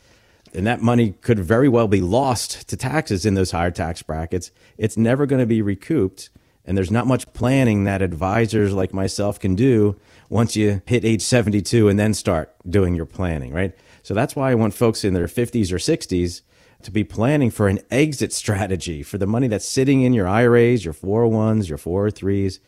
And 0.56 0.66
that 0.66 0.82
money 0.82 1.14
could 1.22 1.38
very 1.38 1.70
well 1.70 1.88
be 1.88 2.02
lost 2.02 2.68
to 2.70 2.76
taxes 2.76 3.28
in 3.28 3.36
those 3.36 3.52
higher 3.52 3.70
tax 3.70 4.02
brackets. 4.02 4.50
It's 4.80 4.98
never 4.98 5.28
going 5.28 5.42
to 5.42 5.46
be 5.46 5.62
recouped 5.62 6.32
and 6.66 6.78
there's 6.78 6.92
not 6.92 7.08
much 7.08 7.32
planning 7.34 7.84
that 7.86 8.02
advisors 8.02 8.74
like 8.74 8.94
myself 8.94 9.40
can 9.40 9.56
do 9.56 10.00
once 10.30 10.56
you 10.56 10.82
hit 10.86 11.04
age 11.04 11.22
72 11.22 11.88
and 11.88 12.00
then 12.00 12.14
start 12.14 12.54
doing 12.70 12.96
your 12.96 13.06
planning, 13.06 13.54
right? 13.54 13.76
So 14.04 14.14
that's 14.14 14.36
why 14.36 14.52
I 14.52 14.56
want 14.56 14.74
folks 14.74 15.04
in 15.04 15.14
their 15.14 15.28
50s 15.28 15.72
or 15.72 15.78
60s 15.78 16.42
to 16.84 16.92
be 16.92 17.04
planning 17.04 17.52
for 17.52 17.68
an 17.68 17.80
exit 17.92 18.32
strategy 18.32 19.04
for 19.04 19.18
the 19.18 19.28
money 19.28 19.48
that's 19.48 19.68
sitting 19.68 20.02
in 20.02 20.14
your 20.14 20.28
IRAs, 20.28 20.86
your 20.86 20.94
401s, 20.94 21.68
your 21.68 21.78
403s. 21.78 22.60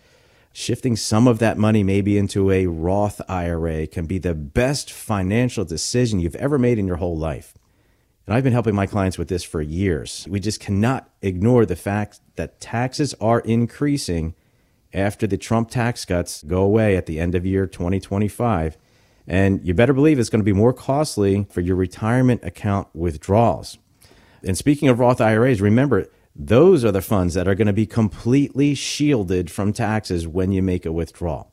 shifting 0.54 0.98
some 0.98 1.28
of 1.28 1.40
that 1.40 1.58
money 1.58 1.82
maybe 1.82 2.18
into 2.18 2.52
a 2.52 2.68
Roth 2.68 3.22
IRA 3.30 3.88
can 3.88 4.06
be 4.06 4.18
the 4.18 4.34
best 4.34 4.92
financial 4.92 5.64
decision 5.64 6.20
you've 6.20 6.36
ever 6.36 6.58
made 6.58 6.78
in 6.78 6.88
your 6.88 6.98
whole 6.98 7.18
life. 7.18 7.54
And 8.32 8.38
I've 8.38 8.46
been 8.46 8.54
helping 8.54 8.76
my 8.76 8.86
clients 8.86 9.18
with 9.18 9.28
this 9.28 9.44
for 9.44 9.62
years. 9.62 10.26
We 10.30 10.40
just 10.40 10.62
cannot 10.62 11.10
ignore 11.22 11.66
the 11.66 11.76
fact 11.76 12.22
that 12.38 12.62
taxes 12.62 13.14
are 13.20 13.42
increasing 13.42 14.36
after 14.94 15.28
the 15.28 15.38
Trump 15.38 15.70
tax 15.70 16.06
cuts 16.06 16.42
go 16.44 16.62
away 16.62 16.96
at 16.96 17.08
the 17.08 17.20
end 17.20 17.36
of 17.36 17.46
year 17.46 17.68
2025. 17.68 18.78
And 19.28 19.60
you 19.68 19.74
better 19.74 19.92
believe 19.92 20.18
it's 20.18 20.30
going 20.30 20.40
to 20.40 20.46
be 20.46 20.54
more 20.54 20.72
costly 20.72 21.46
for 21.50 21.60
your 21.60 21.76
retirement 21.76 22.42
account 22.46 22.88
withdrawals. 22.94 23.78
And 24.46 24.58
speaking 24.58 24.88
of 24.88 25.00
Roth 25.00 25.20
IRAs, 25.20 25.60
remember, 25.60 26.08
those 26.34 26.86
are 26.86 26.94
the 26.94 27.02
funds 27.02 27.34
that 27.34 27.50
are 27.50 27.56
going 27.56 27.68
to 27.68 27.74
be 27.74 27.86
completely 27.86 28.76
shielded 28.76 29.52
from 29.52 29.74
taxes 29.74 30.26
when 30.26 30.54
you 30.54 30.62
make 30.62 30.86
a 30.86 30.94
withdrawal. 30.94 31.52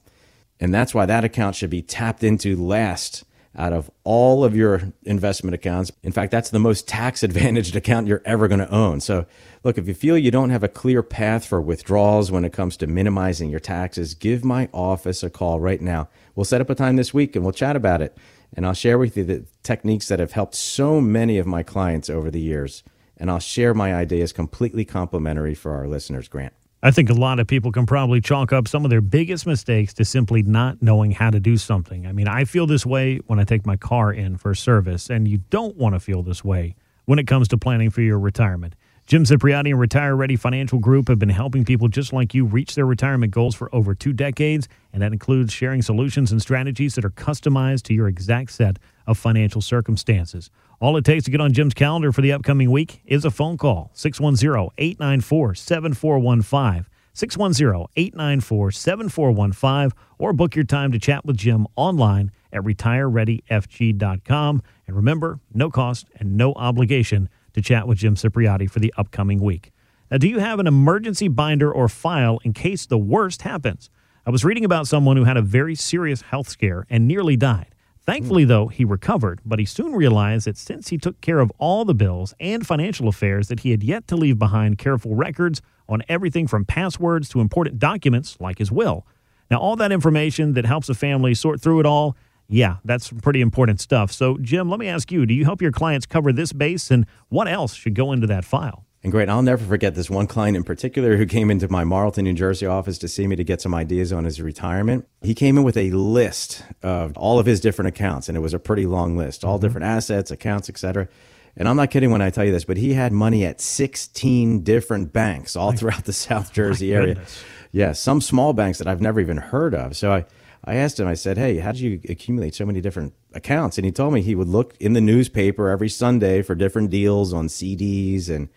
And 0.60 0.72
that's 0.72 0.94
why 0.94 1.06
that 1.06 1.24
account 1.24 1.56
should 1.56 1.70
be 1.70 1.82
tapped 1.82 2.22
into 2.22 2.54
last 2.54 3.24
out 3.56 3.72
of 3.72 3.90
all 4.04 4.44
of 4.44 4.54
your 4.54 4.92
investment 5.04 5.54
accounts. 5.54 5.90
In 6.02 6.12
fact, 6.12 6.30
that's 6.30 6.50
the 6.50 6.58
most 6.58 6.86
tax 6.86 7.22
advantaged 7.22 7.74
account 7.76 8.06
you're 8.06 8.22
ever 8.24 8.48
going 8.48 8.60
to 8.60 8.70
own. 8.70 9.00
So, 9.00 9.26
look, 9.64 9.78
if 9.78 9.88
you 9.88 9.94
feel 9.94 10.16
you 10.16 10.30
don't 10.30 10.50
have 10.50 10.62
a 10.62 10.68
clear 10.68 11.02
path 11.02 11.44
for 11.44 11.60
withdrawals 11.60 12.30
when 12.30 12.44
it 12.44 12.52
comes 12.52 12.76
to 12.78 12.86
minimizing 12.86 13.50
your 13.50 13.60
taxes, 13.60 14.14
give 14.14 14.44
my 14.44 14.68
office 14.72 15.22
a 15.22 15.30
call 15.30 15.60
right 15.60 15.80
now. 15.80 16.08
We'll 16.34 16.44
set 16.44 16.60
up 16.60 16.70
a 16.70 16.74
time 16.74 16.96
this 16.96 17.14
week 17.14 17.34
and 17.34 17.44
we'll 17.44 17.52
chat 17.52 17.76
about 17.76 18.02
it. 18.02 18.16
And 18.54 18.64
I'll 18.64 18.74
share 18.74 18.98
with 18.98 19.16
you 19.16 19.24
the 19.24 19.44
techniques 19.62 20.08
that 20.08 20.20
have 20.20 20.32
helped 20.32 20.54
so 20.54 21.00
many 21.00 21.38
of 21.38 21.46
my 21.46 21.62
clients 21.62 22.08
over 22.08 22.30
the 22.30 22.40
years. 22.40 22.82
And 23.16 23.30
I'll 23.30 23.40
share 23.40 23.74
my 23.74 23.94
ideas 23.94 24.32
completely 24.32 24.84
complimentary 24.84 25.54
for 25.54 25.72
our 25.72 25.88
listeners, 25.88 26.28
Grant. 26.28 26.54
I 26.80 26.92
think 26.92 27.10
a 27.10 27.14
lot 27.14 27.40
of 27.40 27.48
people 27.48 27.72
can 27.72 27.86
probably 27.86 28.20
chalk 28.20 28.52
up 28.52 28.68
some 28.68 28.84
of 28.84 28.90
their 28.90 29.00
biggest 29.00 29.46
mistakes 29.46 29.92
to 29.94 30.04
simply 30.04 30.44
not 30.44 30.80
knowing 30.80 31.10
how 31.10 31.28
to 31.28 31.40
do 31.40 31.56
something. 31.56 32.06
I 32.06 32.12
mean, 32.12 32.28
I 32.28 32.44
feel 32.44 32.68
this 32.68 32.86
way 32.86 33.16
when 33.26 33.40
I 33.40 33.44
take 33.44 33.66
my 33.66 33.76
car 33.76 34.12
in 34.12 34.36
for 34.36 34.54
service, 34.54 35.10
and 35.10 35.26
you 35.26 35.38
don't 35.50 35.76
want 35.76 35.96
to 35.96 36.00
feel 36.00 36.22
this 36.22 36.44
way 36.44 36.76
when 37.04 37.18
it 37.18 37.26
comes 37.26 37.48
to 37.48 37.58
planning 37.58 37.90
for 37.90 38.00
your 38.00 38.20
retirement. 38.20 38.76
Jim 39.08 39.24
Cipriotti 39.24 39.70
and 39.70 39.80
Retire 39.80 40.14
Ready 40.14 40.36
Financial 40.36 40.78
Group 40.78 41.08
have 41.08 41.18
been 41.18 41.30
helping 41.30 41.64
people 41.64 41.88
just 41.88 42.12
like 42.12 42.32
you 42.32 42.44
reach 42.44 42.76
their 42.76 42.86
retirement 42.86 43.32
goals 43.32 43.56
for 43.56 43.74
over 43.74 43.92
two 43.92 44.12
decades, 44.12 44.68
and 44.92 45.02
that 45.02 45.12
includes 45.12 45.52
sharing 45.52 45.82
solutions 45.82 46.30
and 46.30 46.40
strategies 46.40 46.94
that 46.94 47.04
are 47.04 47.10
customized 47.10 47.82
to 47.84 47.94
your 47.94 48.06
exact 48.06 48.52
set 48.52 48.78
of 49.04 49.18
financial 49.18 49.62
circumstances. 49.62 50.48
All 50.80 50.96
it 50.96 51.04
takes 51.04 51.24
to 51.24 51.32
get 51.32 51.40
on 51.40 51.52
Jim's 51.52 51.74
calendar 51.74 52.12
for 52.12 52.20
the 52.20 52.30
upcoming 52.30 52.70
week 52.70 53.02
is 53.04 53.24
a 53.24 53.32
phone 53.32 53.58
call 53.58 53.90
610 53.94 54.68
894 54.78 55.56
7415. 55.56 56.86
610 57.14 57.86
894 57.96 58.70
7415, 58.70 59.98
or 60.18 60.32
book 60.32 60.54
your 60.54 60.64
time 60.64 60.92
to 60.92 61.00
chat 61.00 61.24
with 61.24 61.36
Jim 61.36 61.66
online 61.74 62.30
at 62.52 62.62
retirereadyfg.com. 62.62 64.62
And 64.86 64.96
remember, 64.96 65.40
no 65.52 65.68
cost 65.68 66.06
and 66.14 66.36
no 66.36 66.52
obligation 66.52 67.28
to 67.54 67.60
chat 67.60 67.88
with 67.88 67.98
Jim 67.98 68.14
Cipriotti 68.14 68.70
for 68.70 68.78
the 68.78 68.94
upcoming 68.96 69.40
week. 69.40 69.72
Now, 70.12 70.18
do 70.18 70.28
you 70.28 70.38
have 70.38 70.60
an 70.60 70.68
emergency 70.68 71.26
binder 71.26 71.72
or 71.72 71.88
file 71.88 72.38
in 72.44 72.52
case 72.52 72.86
the 72.86 72.98
worst 72.98 73.42
happens? 73.42 73.90
I 74.24 74.30
was 74.30 74.44
reading 74.44 74.64
about 74.64 74.86
someone 74.86 75.16
who 75.16 75.24
had 75.24 75.36
a 75.36 75.42
very 75.42 75.74
serious 75.74 76.22
health 76.22 76.48
scare 76.48 76.86
and 76.88 77.08
nearly 77.08 77.36
died. 77.36 77.74
Thankfully, 78.08 78.46
though, 78.46 78.68
he 78.68 78.86
recovered, 78.86 79.42
but 79.44 79.58
he 79.58 79.66
soon 79.66 79.92
realized 79.92 80.46
that 80.46 80.56
since 80.56 80.88
he 80.88 80.96
took 80.96 81.20
care 81.20 81.40
of 81.40 81.52
all 81.58 81.84
the 81.84 81.94
bills 81.94 82.32
and 82.40 82.66
financial 82.66 83.06
affairs, 83.06 83.48
that 83.48 83.60
he 83.60 83.70
had 83.70 83.82
yet 83.82 84.08
to 84.08 84.16
leave 84.16 84.38
behind 84.38 84.78
careful 84.78 85.14
records 85.14 85.60
on 85.90 86.02
everything 86.08 86.46
from 86.46 86.64
passwords 86.64 87.28
to 87.28 87.40
important 87.40 87.78
documents 87.78 88.38
like 88.40 88.56
his 88.56 88.72
will. 88.72 89.06
Now, 89.50 89.58
all 89.58 89.76
that 89.76 89.92
information 89.92 90.54
that 90.54 90.64
helps 90.64 90.88
a 90.88 90.94
family 90.94 91.34
sort 91.34 91.60
through 91.60 91.80
it 91.80 91.86
all 91.86 92.16
yeah, 92.50 92.76
that's 92.82 93.12
pretty 93.12 93.42
important 93.42 93.78
stuff. 93.78 94.10
So, 94.10 94.38
Jim, 94.38 94.70
let 94.70 94.80
me 94.80 94.88
ask 94.88 95.12
you 95.12 95.26
do 95.26 95.34
you 95.34 95.44
help 95.44 95.60
your 95.60 95.70
clients 95.70 96.06
cover 96.06 96.32
this 96.32 96.54
base 96.54 96.90
and 96.90 97.04
what 97.28 97.46
else 97.46 97.74
should 97.74 97.94
go 97.94 98.12
into 98.12 98.26
that 98.28 98.46
file? 98.46 98.86
And 99.02 99.12
great, 99.12 99.28
I'll 99.28 99.42
never 99.42 99.64
forget 99.64 99.94
this 99.94 100.10
one 100.10 100.26
client 100.26 100.56
in 100.56 100.64
particular 100.64 101.16
who 101.16 101.24
came 101.24 101.50
into 101.50 101.70
my 101.70 101.84
Marlton, 101.84 102.24
New 102.24 102.32
Jersey 102.32 102.66
office 102.66 102.98
to 102.98 103.08
see 103.08 103.28
me 103.28 103.36
to 103.36 103.44
get 103.44 103.60
some 103.60 103.72
ideas 103.72 104.12
on 104.12 104.24
his 104.24 104.40
retirement. 104.40 105.06
He 105.22 105.34
came 105.34 105.56
in 105.56 105.62
with 105.62 105.76
a 105.76 105.90
list 105.90 106.64
of 106.82 107.16
all 107.16 107.38
of 107.38 107.46
his 107.46 107.60
different 107.60 107.90
accounts, 107.90 108.28
and 108.28 108.36
it 108.36 108.40
was 108.40 108.54
a 108.54 108.58
pretty 108.58 108.86
long 108.86 109.16
list, 109.16 109.44
all 109.44 109.56
mm-hmm. 109.56 109.66
different 109.66 109.84
assets, 109.84 110.32
accounts, 110.32 110.68
etc. 110.68 111.08
And 111.56 111.68
I'm 111.68 111.76
not 111.76 111.90
kidding 111.90 112.10
when 112.10 112.22
I 112.22 112.30
tell 112.30 112.44
you 112.44 112.52
this, 112.52 112.64
but 112.64 112.76
he 112.76 112.94
had 112.94 113.12
money 113.12 113.44
at 113.44 113.60
16 113.60 114.62
different 114.64 115.12
banks 115.12 115.54
all 115.54 115.72
throughout 115.72 116.04
the 116.04 116.12
South 116.12 116.52
Jersey 116.54 116.92
area. 116.92 117.14
Goodness. 117.14 117.44
Yeah, 117.70 117.92
some 117.92 118.20
small 118.20 118.52
banks 118.52 118.78
that 118.78 118.88
I've 118.88 119.00
never 119.00 119.20
even 119.20 119.36
heard 119.36 119.74
of. 119.74 119.96
So 119.96 120.12
I 120.12 120.24
I 120.64 120.74
asked 120.74 120.98
him, 120.98 121.06
I 121.06 121.14
said, 121.14 121.38
Hey, 121.38 121.58
how 121.58 121.72
did 121.72 121.80
you 121.80 122.00
accumulate 122.08 122.54
so 122.54 122.66
many 122.66 122.80
different 122.80 123.14
accounts? 123.32 123.78
And 123.78 123.84
he 123.84 123.92
told 123.92 124.12
me 124.12 124.22
he 124.22 124.34
would 124.34 124.48
look 124.48 124.76
in 124.80 124.92
the 124.92 125.00
newspaper 125.00 125.68
every 125.68 125.88
Sunday 125.88 126.42
for 126.42 126.54
different 126.54 126.90
deals 126.90 127.32
on 127.32 127.46
CDs 127.46 128.28
and 128.28 128.48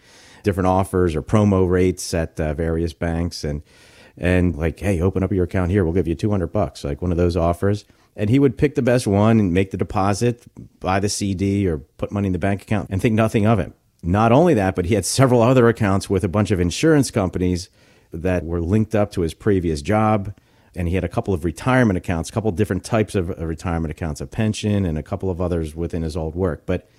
different 0.43 0.67
offers 0.67 1.15
or 1.15 1.21
promo 1.21 1.69
rates 1.69 2.13
at 2.13 2.39
uh, 2.39 2.53
various 2.53 2.93
banks. 2.93 3.43
And, 3.43 3.63
and 4.17 4.55
like, 4.55 4.79
Hey, 4.79 5.01
open 5.01 5.23
up 5.23 5.31
your 5.31 5.45
account 5.45 5.71
here. 5.71 5.83
We'll 5.83 5.93
give 5.93 6.07
you 6.07 6.15
200 6.15 6.47
bucks, 6.47 6.83
like 6.83 7.01
one 7.01 7.11
of 7.11 7.17
those 7.17 7.37
offers. 7.37 7.85
And 8.15 8.29
he 8.29 8.39
would 8.39 8.57
pick 8.57 8.75
the 8.75 8.81
best 8.81 9.07
one 9.07 9.39
and 9.39 9.53
make 9.53 9.71
the 9.71 9.77
deposit, 9.77 10.43
buy 10.79 10.99
the 10.99 11.09
CD 11.09 11.67
or 11.67 11.77
put 11.77 12.11
money 12.11 12.27
in 12.27 12.33
the 12.33 12.39
bank 12.39 12.61
account 12.61 12.89
and 12.89 13.01
think 13.01 13.15
nothing 13.15 13.47
of 13.47 13.59
it. 13.59 13.71
Not 14.03 14.31
only 14.31 14.53
that, 14.55 14.75
but 14.75 14.85
he 14.85 14.95
had 14.95 15.05
several 15.05 15.41
other 15.41 15.67
accounts 15.67 16.09
with 16.09 16.23
a 16.23 16.27
bunch 16.27 16.51
of 16.51 16.59
insurance 16.59 17.11
companies 17.11 17.69
that 18.11 18.43
were 18.43 18.59
linked 18.59 18.95
up 18.95 19.11
to 19.11 19.21
his 19.21 19.33
previous 19.33 19.81
job 19.81 20.33
and 20.75 20.87
he 20.87 20.95
had 20.95 21.03
a 21.03 21.09
couple 21.09 21.33
of 21.33 21.43
retirement 21.43 21.97
accounts, 21.97 22.29
a 22.29 22.33
couple 22.33 22.51
different 22.51 22.83
types 22.83 23.15
of 23.15 23.29
retirement 23.29 23.91
accounts, 23.91 24.21
a 24.21 24.27
pension, 24.27 24.85
and 24.85 24.97
a 24.97 25.03
couple 25.03 25.29
of 25.29 25.41
others 25.41 25.75
within 25.75 26.01
his 26.01 26.15
old 26.15 26.35
work. 26.35 26.65
But 26.65 26.89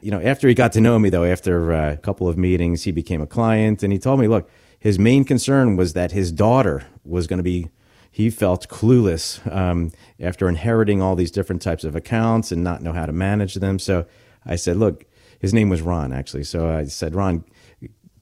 you 0.00 0.10
know, 0.10 0.20
after 0.20 0.48
he 0.48 0.54
got 0.54 0.72
to 0.72 0.80
know 0.80 0.98
me, 0.98 1.10
though, 1.10 1.24
after 1.24 1.72
uh, 1.72 1.92
a 1.92 1.96
couple 1.96 2.28
of 2.28 2.36
meetings, 2.36 2.84
he 2.84 2.92
became 2.92 3.20
a 3.20 3.26
client, 3.26 3.82
and 3.82 3.92
he 3.92 3.98
told 3.98 4.20
me, 4.20 4.28
look, 4.28 4.48
his 4.78 4.98
main 4.98 5.24
concern 5.24 5.76
was 5.76 5.92
that 5.94 6.12
his 6.12 6.30
daughter 6.30 6.86
was 7.04 7.26
going 7.26 7.38
to 7.38 7.42
be. 7.44 7.68
He 8.10 8.30
felt 8.30 8.68
clueless 8.68 9.40
um, 9.54 9.92
after 10.18 10.48
inheriting 10.48 11.00
all 11.02 11.14
these 11.14 11.30
different 11.30 11.62
types 11.62 11.84
of 11.84 11.94
accounts 11.94 12.50
and 12.50 12.64
not 12.64 12.82
know 12.82 12.92
how 12.92 13.06
to 13.06 13.12
manage 13.12 13.54
them. 13.54 13.78
So 13.78 14.06
I 14.44 14.56
said, 14.56 14.76
look, 14.76 15.04
his 15.38 15.54
name 15.54 15.68
was 15.68 15.82
Ron, 15.82 16.12
actually. 16.12 16.44
So 16.44 16.68
I 16.68 16.84
said, 16.84 17.14
Ron, 17.14 17.44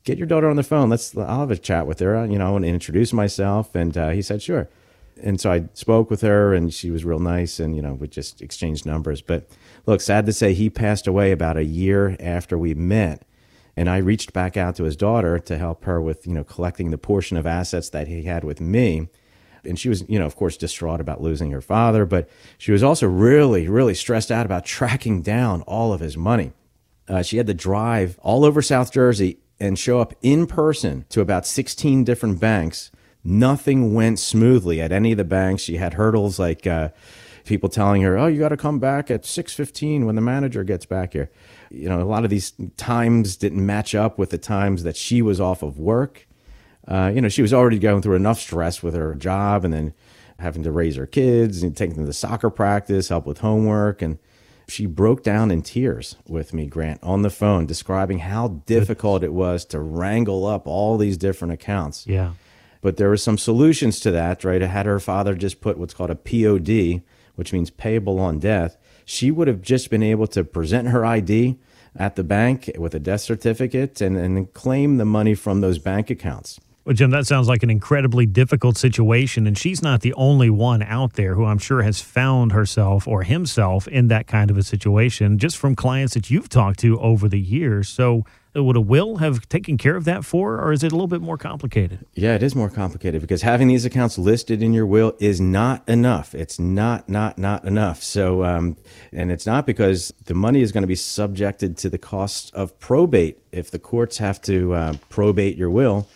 get 0.05 0.19
your 0.19 0.27
daughter 0.27 0.51
on 0.51 0.57
the 0.57 0.63
phone. 0.63 0.91
Let's. 0.91 1.17
I'll 1.17 1.41
have 1.41 1.51
a 1.51 1.57
chat 1.57 1.87
with 1.87 2.01
her, 2.01 2.27
you 2.27 2.39
know, 2.39 2.57
and 2.57 2.65
introduce 2.65 3.13
myself. 3.13 3.75
And 3.75 3.97
uh, 3.97 4.11
he 4.11 4.23
said, 4.23 4.43
sure 4.43 4.69
and 5.23 5.41
so 5.41 5.51
I 5.51 5.69
spoke 5.73 6.11
with 6.11 6.21
her, 6.23 6.55
and 6.55 6.73
she 6.73 6.91
was 6.91 7.05
real 7.05 7.19
nice, 7.19 7.59
and 7.59 7.75
you 7.75 7.83
know 7.83 7.95
we 7.95 8.09
just 8.09 8.43
exchanged 8.43 8.87
numbers. 8.87 9.23
But 9.23 9.49
look, 9.87 10.01
sad 10.01 10.27
to 10.27 10.33
say, 10.33 10.53
he 10.53 10.69
passed 10.69 11.07
away 11.07 11.33
about 11.33 11.57
a 11.57 11.65
year 11.65 12.17
after 12.21 12.59
we 12.59 12.75
met, 12.75 13.23
and 13.77 13.89
I 13.89 13.99
reached 13.99 14.33
back 14.33 14.57
out 14.57 14.77
to 14.77 14.85
his 14.85 14.97
daughter 14.97 15.39
to 15.39 15.59
help 15.59 15.85
her 15.85 16.01
with 16.01 16.27
you 16.27 16.35
know 16.35 16.45
collecting 16.45 16.91
the 16.91 16.99
portion 16.99 17.37
of 17.37 17.47
assets 17.47 17.89
that 17.91 18.09
he 18.09 18.25
had 18.25 18.45
with 18.45 18.61
me. 18.61 19.09
And 19.65 19.79
she 19.79 19.89
was, 19.89 20.09
you 20.09 20.17
know, 20.17 20.27
of 20.27 20.37
course, 20.37 20.57
distraught 20.57 21.01
about 21.01 21.21
losing 21.21 21.51
her 21.51 21.61
father, 21.61 22.07
but 22.07 22.29
she 22.57 22.71
was 22.71 22.85
also 22.85 23.09
really, 23.09 23.69
really 23.69 23.95
stressed 23.95 24.31
out 24.31 24.47
about 24.47 24.65
tracking 24.65 25.23
down 25.23 25.63
all 25.63 25.93
of 25.93 25.99
his 25.99 26.17
money. 26.17 26.53
Uh, 27.09 27.23
she 27.23 27.37
had 27.37 27.49
to 27.49 27.55
drive 27.55 28.17
all 28.23 28.45
over 28.45 28.63
South 28.63 28.93
Jersey 28.93 29.39
and 29.59 29.77
show 29.77 29.99
up 29.99 30.15
in 30.23 30.47
person 30.47 31.05
to 31.09 31.21
about 31.21 31.47
16 31.47 32.05
different 32.05 32.39
banks 32.39 32.93
nothing 33.27 33.93
went 33.93 34.19
smoothly 34.19 34.81
at 34.81 34.93
any 34.93 35.13
of 35.13 35.19
the 35.19 35.25
banks. 35.25 35.63
She 35.63 35.77
had 35.77 35.95
hurdles 35.95 36.39
like 36.39 36.67
uh, 36.67 36.91
people 37.47 37.69
telling 37.69 38.03
her, 38.03 38.19
"Oh, 38.19 38.27
you 38.27 38.39
got 38.39 38.51
to 38.51 38.57
come 38.57 38.79
back 38.79 39.11
at 39.11 39.25
6:15 39.25 40.05
when 40.05 40.15
the 40.15 40.21
manager 40.21 40.65
gets 40.65 40.85
back 40.85 41.15
here." 41.15 41.31
You 41.71 41.89
know, 41.89 42.01
a 42.01 42.05
lot 42.05 42.25
of 42.25 42.31
these 42.31 42.53
times 42.77 43.37
didn't 43.37 43.65
match 43.65 43.95
up 43.95 44.19
with 44.19 44.31
the 44.31 44.39
times 44.39 44.83
that 44.83 44.97
she 44.97 45.23
was 45.23 45.41
off 45.41 45.63
of 45.63 45.79
work. 45.79 46.27
Uh, 46.87 47.11
you 47.15 47.21
know, 47.21 47.29
she 47.29 47.43
was 47.43 47.53
already 47.53 47.79
going 47.79 48.03
through 48.03 48.17
enough 48.17 48.39
stress 48.39 48.83
with 48.83 48.95
her 48.95 49.15
job, 49.15 49.65
and 49.65 49.73
then 49.73 49.95
having 50.39 50.63
to 50.63 50.71
raise 50.71 50.97
her 50.97 51.07
kids 51.07 51.63
and 51.63 51.77
take 51.77 51.95
them 51.95 52.07
to 52.07 52.13
soccer 52.13 52.51
practice, 52.51 53.09
help 53.09 53.27
with 53.27 53.39
homework, 53.39 54.03
and 54.03 54.19
she 54.69 54.87
broke 54.87 55.23
down 55.23 55.51
in 55.51 55.63
tears 55.63 56.17
with 56.27 56.53
me, 56.53 56.67
Grant, 56.67 57.01
on 57.03 57.23
the 57.23 57.31
phone, 57.31 57.67
describing 57.67 58.19
how 58.21 58.49
difficult 58.67 59.23
it 59.23 59.33
was 59.33 59.65
to 59.67 59.81
wrangle 59.81 60.45
up 60.47 60.67
all 60.67 60.99
these 60.99 61.17
different 61.17 61.55
accounts. 61.55 62.07
Yeah. 62.07 62.33
But 62.81 62.97
there 62.97 63.09
were 63.09 63.17
some 63.17 63.39
solutions 63.39 64.01
to 64.01 64.11
that, 64.11 64.45
right? 64.45 64.63
I 64.63 64.67
Had 64.67 64.87
her 64.87 65.01
father 65.01 65.35
just 65.35 65.61
put 65.61 65.79
what's 65.79 65.95
called 65.95 66.11
a 66.11 66.17
POD, 66.17 67.03
which 67.37 67.53
means 67.53 67.71
payable 67.71 68.19
on 68.19 68.39
death, 68.39 68.77
she 69.05 69.31
would 69.31 69.49
have 69.49 69.63
just 69.63 69.89
been 69.89 70.03
able 70.03 70.27
to 70.27 70.45
present 70.45 70.89
her 70.89 71.05
ID 71.07 71.59
at 71.95 72.17
the 72.17 72.25
bank 72.25 72.71
with 72.79 72.95
a 72.95 72.99
death 72.99 73.23
certificate 73.23 74.01
and, 74.01 74.17
and 74.17 74.53
claim 74.53 74.99
the 74.99 75.05
money 75.05 75.35
from 75.35 75.61
those 75.61 75.79
bank 75.79 76.11
accounts. 76.11 76.61
Well, 76.87 76.95
Jim, 76.95 77.11
that 77.11 77.27
sounds 77.27 77.49
like 77.49 77.65
an 77.65 77.71
incredibly 77.71 78.27
difficult 78.27 78.77
situation. 78.77 79.49
And 79.49 79.59
she's 79.59 79.83
not 79.83 80.03
the 80.03 80.15
only 80.15 80.51
one 80.51 80.83
out 80.83 81.15
there 81.15 81.35
who 81.35 81.45
I'm 81.45 81.59
sure 81.59 81.83
has 81.83 82.01
found 82.01 82.53
herself 82.53 83.09
or 83.09 83.25
himself 83.25 83.89
in 83.89 84.07
that 84.07 84.29
kind 84.29 84.53
of 84.53 84.59
a 84.59 84.63
situation, 84.63 85.37
just 85.39 85.57
from 85.57 85.75
clients 85.75 86.15
that 86.15 86.31
you've 86.31 86.49
talked 86.49 86.79
to 86.81 87.01
over 87.01 87.29
the 87.29 87.41
years. 87.41 87.89
So 87.89 88.25
would 88.63 88.77
a 88.77 88.81
will 88.81 89.17
have 89.17 89.49
taken 89.49 89.77
care 89.77 89.97
of 89.97 90.05
that 90.05 90.25
for, 90.25 90.61
or 90.61 90.73
is 90.73 90.83
it 90.83 90.93
a 90.93 90.95
little 90.95 91.09
bit 91.09 91.21
more 91.21 91.37
complicated? 91.37 92.07
Yeah, 92.15 92.35
it 92.35 92.43
is 92.43 92.55
more 92.55 92.71
complicated 92.71 93.21
because 93.21 93.43
having 93.43 93.69
these 93.69 93.85
accounts 93.85 94.19
listed 94.19 94.63
in 94.63 94.73
your 94.73 94.87
will 94.87 95.15
is 95.19 95.41
not 95.41 95.89
enough. 95.89 96.35
It's 96.35 96.59
not, 96.59 97.09
not, 97.09 97.39
not 97.39 97.65
enough. 97.65 98.03
So, 98.03 98.45
um, 98.45 98.77
and 99.13 99.31
it's 99.31 99.47
not 99.47 99.67
because 99.67 100.13
the 100.25 100.35
money 100.35 100.63
is 100.63 100.73
going 100.73 100.83
to 100.83 100.89
be 100.89 100.95
subjected 100.95 101.77
to 101.79 101.91
the 101.91 101.99
cost 101.99 102.55
of 102.55 102.79
probate 102.79 103.39
if 103.53 103.71
the 103.71 103.79
courts 103.79 104.19
have 104.19 104.41
to 104.43 104.75
uh, 104.75 104.95
probate 105.09 105.57
your 105.57 105.71
will. 105.71 106.09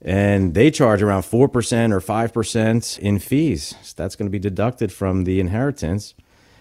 And 0.00 0.52
they 0.52 0.70
charge 0.70 1.02
around 1.02 1.22
4% 1.22 1.32
or 1.40 1.48
5% 1.48 2.98
in 2.98 3.18
fees. 3.18 3.74
So 3.82 3.94
that's 3.96 4.16
going 4.16 4.26
to 4.26 4.30
be 4.30 4.38
deducted 4.38 4.92
from 4.92 5.24
the 5.24 5.40
inheritance. 5.40 6.14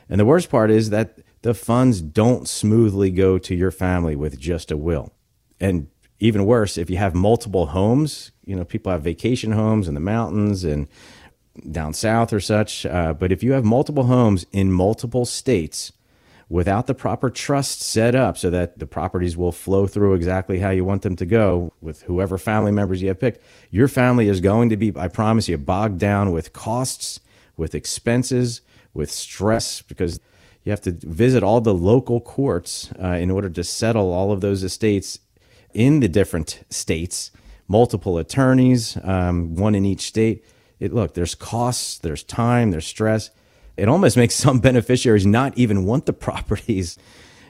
And 0.09 0.19
the 0.19 0.25
worst 0.25 0.49
part 0.49 0.71
is 0.71 0.91
that 0.91 1.19
the 1.43 1.53
funds 1.53 2.01
don't 2.01 2.47
smoothly 2.47 3.11
go 3.11 3.37
to 3.37 3.53
your 3.53 3.71
family 3.71 4.15
with 4.15 4.39
just 4.39 4.71
a 4.71 4.77
will. 4.77 5.13
And 5.59 5.87
even 6.19 6.45
worse, 6.45 6.77
if 6.77 6.89
you 6.89 6.97
have 6.97 7.13
multiple 7.13 7.67
homes, 7.67 8.31
you 8.45 8.55
know, 8.55 8.63
people 8.63 8.91
have 8.91 9.03
vacation 9.03 9.51
homes 9.51 9.87
in 9.87 9.93
the 9.93 9.99
mountains 9.99 10.63
and 10.63 10.87
down 11.69 11.93
south 11.93 12.31
or 12.33 12.39
such. 12.39 12.85
Uh, 12.85 13.13
but 13.13 13.31
if 13.31 13.43
you 13.43 13.51
have 13.51 13.65
multiple 13.65 14.05
homes 14.05 14.45
in 14.53 14.71
multiple 14.71 15.25
states 15.25 15.91
without 16.47 16.87
the 16.87 16.93
proper 16.93 17.29
trust 17.29 17.81
set 17.81 18.15
up 18.15 18.37
so 18.37 18.49
that 18.49 18.79
the 18.79 18.87
properties 18.87 19.35
will 19.35 19.51
flow 19.51 19.85
through 19.85 20.13
exactly 20.13 20.59
how 20.59 20.69
you 20.69 20.85
want 20.85 21.01
them 21.01 21.15
to 21.17 21.25
go 21.25 21.73
with 21.81 22.03
whoever 22.03 22.37
family 22.37 22.71
members 22.71 23.01
you 23.01 23.09
have 23.09 23.19
picked, 23.19 23.41
your 23.69 23.89
family 23.89 24.29
is 24.29 24.39
going 24.39 24.69
to 24.69 24.77
be, 24.77 24.93
I 24.95 25.09
promise 25.09 25.49
you, 25.49 25.57
bogged 25.57 25.99
down 25.99 26.31
with 26.31 26.53
costs, 26.53 27.19
with 27.57 27.75
expenses, 27.75 28.61
with 28.93 29.11
stress 29.11 29.81
because 29.81 30.19
you 30.63 30.71
have 30.71 30.81
to 30.81 30.91
visit 30.91 31.43
all 31.43 31.61
the 31.61 31.73
local 31.73 32.21
courts 32.21 32.91
uh, 33.01 33.07
in 33.07 33.29
order 33.29 33.49
to 33.49 33.63
settle 33.63 34.13
all 34.13 34.31
of 34.31 34.41
those 34.41 34.63
estates 34.63 35.19
in 35.73 35.99
the 35.99 36.07
different 36.07 36.63
states, 36.69 37.31
multiple 37.67 38.17
attorneys, 38.17 38.97
um, 39.03 39.55
one 39.55 39.75
in 39.75 39.85
each 39.85 40.01
state. 40.01 40.45
It, 40.79 40.93
look, 40.93 41.13
there's 41.13 41.35
costs, 41.35 41.97
there's 41.97 42.23
time, 42.23 42.71
there's 42.71 42.87
stress. 42.87 43.29
It 43.75 43.89
almost 43.89 44.15
makes 44.23 44.35
some 44.35 44.59
beneficiaries 44.59 45.25
not 45.25 45.57
even 45.57 45.85
want 45.85 46.05
the 46.05 46.13
properties. 46.27 46.97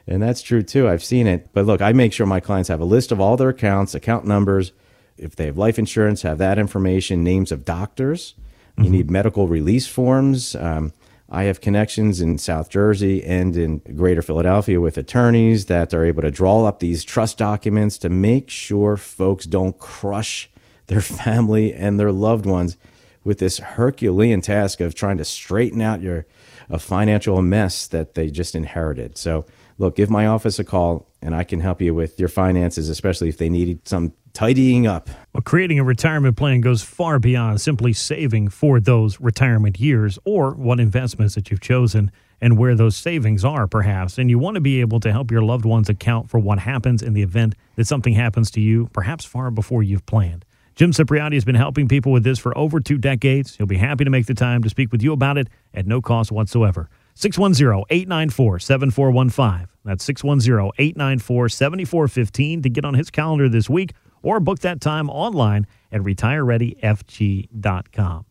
And 0.08 0.22
that's 0.22 0.41
true 0.41 0.63
too. 0.63 0.89
I've 0.89 1.03
seen 1.03 1.27
it. 1.27 1.50
But 1.53 1.65
look, 1.65 1.82
I 1.82 1.93
make 1.93 2.13
sure 2.13 2.25
my 2.25 2.39
clients 2.39 2.70
have 2.70 2.82
a 2.82 2.86
list 2.86 3.12
of 3.12 3.22
all 3.22 3.38
their 3.38 3.50
accounts, 3.50 3.96
account 3.96 4.25
numbers. 4.25 4.72
If 5.17 5.36
they 5.36 5.46
have 5.46 5.58
life 5.58 5.77
insurance, 5.77 6.24
have 6.24 6.39
that 6.39 6.58
information, 6.58 7.24
names 7.24 7.51
of 7.51 7.63
doctors. 7.63 8.34
You 8.77 8.86
mm-hmm. 8.86 8.91
need 8.91 9.12
medical 9.12 9.48
release 9.48 9.86
forms. 9.86 10.55
Um, 10.55 10.93
I 11.34 11.46
have 11.46 11.62
connections 11.62 12.22
in 12.22 12.38
South 12.38 12.70
Jersey 12.70 13.24
and 13.24 13.58
in 13.58 13.80
greater 13.96 14.22
Philadelphia 14.22 14.80
with 14.80 15.00
attorneys 15.00 15.66
that 15.66 15.92
are 15.92 16.06
able 16.06 16.22
to 16.22 16.30
draw 16.30 16.66
up 16.66 16.80
these 16.80 17.04
trust 17.04 17.40
documents 17.40 17.98
to 17.98 18.10
make 18.10 18.52
sure 18.52 18.98
folks 18.98 19.46
don't 19.46 19.80
crush 19.80 20.48
their 20.86 21.02
family 21.25 21.74
and 21.74 22.00
their 22.00 22.12
loved 22.12 22.46
ones 22.46 22.78
with 23.24 23.40
this 23.40 23.58
Herculean 23.58 24.42
task 24.42 24.80
of 24.80 24.94
trying 24.94 25.18
to 25.18 25.25
straighten 25.25 25.82
out 25.82 26.02
your 26.02 26.28
a 26.70 26.78
financial 26.78 27.42
mess 27.42 27.88
that 27.88 28.13
they 28.13 28.30
just 28.30 28.56
inherited. 28.56 29.18
So, 29.18 29.46
look, 29.78 29.96
give 29.96 30.10
my 30.10 30.28
office 30.28 30.60
a 30.60 30.63
call 30.63 31.08
and 31.22 31.36
I 31.36 31.44
can 31.44 31.60
help 31.60 31.82
you 31.82 31.96
with 31.96 32.20
your 32.20 32.30
finances, 32.30 32.90
especially 32.90 33.30
if 33.30 33.38
they 33.38 33.50
need 33.50 33.88
some 33.88 34.13
tidying 34.34 34.88
up. 34.88 35.10
Well, 35.44 35.50
creating 35.50 35.78
a 35.78 35.84
retirement 35.84 36.38
plan 36.38 36.62
goes 36.62 36.84
far 36.84 37.20
beyond 37.20 37.60
simply 37.60 37.92
saving 37.92 38.48
for 38.48 38.80
those 38.80 39.20
retirement 39.20 39.78
years 39.78 40.18
or 40.24 40.52
what 40.52 40.80
investments 40.80 41.36
that 41.36 41.52
you've 41.52 41.60
chosen 41.60 42.14
and 42.40 42.58
where 42.58 42.76
those 42.76 42.96
savings 42.96 43.44
are, 43.44 43.68
perhaps. 43.68 44.18
And 44.18 44.30
you 44.30 44.40
want 44.40 44.56
to 44.56 44.62
be 44.62 44.80
able 44.80 45.02
to 45.02 45.12
help 45.12 45.32
your 45.32 45.42
loved 45.42 45.66
ones 45.66 45.90
account 45.90 46.30
for 46.30 46.40
what 46.40 46.60
happens 46.60 47.02
in 47.02 47.12
the 47.12 47.24
event 47.24 47.56
that 47.76 47.88
something 47.88 48.14
happens 48.14 48.52
to 48.52 48.62
you, 48.62 48.88
perhaps 48.94 49.26
far 49.26 49.52
before 49.52 49.84
you've 49.84 50.06
planned. 50.06 50.46
Jim 50.76 50.92
Cipriotti 50.92 51.34
has 51.34 51.44
been 51.44 51.56
helping 51.56 51.90
people 51.90 52.14
with 52.14 52.24
this 52.24 52.40
for 52.40 52.58
over 52.58 52.80
two 52.80 52.98
decades. 52.98 53.58
He'll 53.58 53.68
be 53.68 53.76
happy 53.76 54.06
to 54.06 54.10
make 54.10 54.28
the 54.28 54.34
time 54.34 54.64
to 54.64 54.70
speak 54.70 54.94
with 54.94 55.04
you 55.04 55.12
about 55.12 55.38
it 55.38 55.50
at 55.74 55.86
no 55.86 56.02
cost 56.02 56.32
whatsoever. 56.32 56.90
610 57.16 57.84
894 57.90 58.60
7415. 58.60 59.68
That's 59.84 60.06
610 60.06 60.72
894 60.78 61.50
7415 61.50 62.62
to 62.62 62.70
get 62.70 62.86
on 62.86 62.94
his 62.94 63.10
calendar 63.10 63.50
this 63.50 63.70
week 63.70 63.92
or 64.24 64.39
book 64.39 64.60
that 64.60 64.82
time 64.82 65.10
online 65.10 65.68
at 65.92 66.01
retirereadyfg.com. 66.01 68.25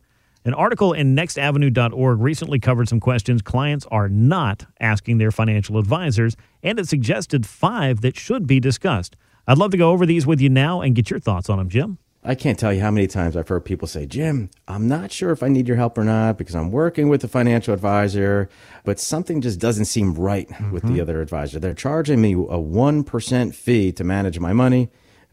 An 0.45 0.55
article 0.55 0.93
in 0.93 1.15
nextavenue.org 1.15 2.21
recently 2.21 2.59
covered 2.59 2.89
some 2.89 2.99
questions 2.99 3.43
clients 3.43 3.87
are 3.93 4.09
not 4.09 4.67
asking 4.81 5.19
their 5.19 5.31
financial 5.31 5.79
advisors, 5.79 6.35
and 6.65 6.81
it 6.81 6.89
suggested 6.89 7.47
five 7.47 8.01
that 8.01 8.17
should 8.17 8.49
be 8.49 8.59
discussed. 8.59 9.15
I'd 9.47 9.59
love 9.59 9.71
to 9.71 9.77
go 9.77 9.91
over 9.91 10.05
these 10.05 10.27
with 10.27 10.41
you 10.41 10.49
now 10.49 10.81
and 10.81 10.97
get 10.97 11.11
your 11.11 11.21
thoughts 11.21 11.49
on 11.49 11.59
them, 11.59 11.69
Jim. 11.69 11.99
I 12.25 12.37
can't 12.37 12.57
tell 12.57 12.73
you 12.73 12.81
how 12.81 12.93
many 12.93 13.09
times 13.09 13.37
I've 13.37 13.49
heard 13.49 13.65
people 13.65 13.89
say, 13.89 14.07
Jim, 14.07 14.49
I'm 14.69 14.87
not 14.87 15.11
sure 15.11 15.33
if 15.33 15.43
I 15.43 15.49
need 15.49 15.67
your 15.67 15.77
help 15.77 15.99
or 15.99 16.05
not 16.05 16.39
because 16.39 16.55
I'm 16.55 16.71
working 16.71 17.09
with 17.09 17.25
a 17.25 17.29
financial 17.29 17.75
advisor, 17.75 18.49
but 18.85 19.01
something 19.01 19.41
just 19.41 19.59
doesn't 19.59 19.87
seem 19.87 20.15
right 20.15 20.49
mm-hmm. 20.49 20.71
with 20.71 20.85
the 20.85 20.91
mm-hmm. 20.91 21.01
other 21.01 21.21
advisor. 21.21 21.59
They're 21.59 21.75
charging 21.75 22.21
me 22.21 22.35
a 22.35 22.37
1% 22.37 23.55
fee 23.55 23.93
to 23.93 24.05
manage 24.05 24.39
my 24.39 24.53
money, 24.53 24.91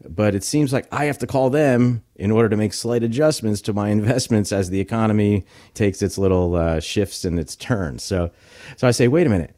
but 0.08 0.34
it 0.34 0.44
seems 0.44 0.72
like 0.72 0.86
I 0.92 1.04
have 1.06 1.18
to 1.18 1.26
call 1.26 1.50
them 1.50 2.02
in 2.16 2.30
order 2.30 2.48
to 2.48 2.56
make 2.56 2.72
slight 2.72 3.02
adjustments 3.02 3.60
to 3.62 3.72
my 3.72 3.88
investments 3.98 4.52
as 4.52 4.70
the 4.70 4.80
economy 4.80 5.44
takes 5.74 6.02
its 6.02 6.18
little 6.18 6.54
uh, 6.54 6.80
shifts 6.80 7.24
and 7.24 7.38
its 7.38 7.56
turns. 7.56 8.02
So, 8.02 8.30
so 8.76 8.88
I 8.88 8.90
say, 8.90 9.08
wait 9.08 9.26
a 9.26 9.30
minute. 9.30 9.54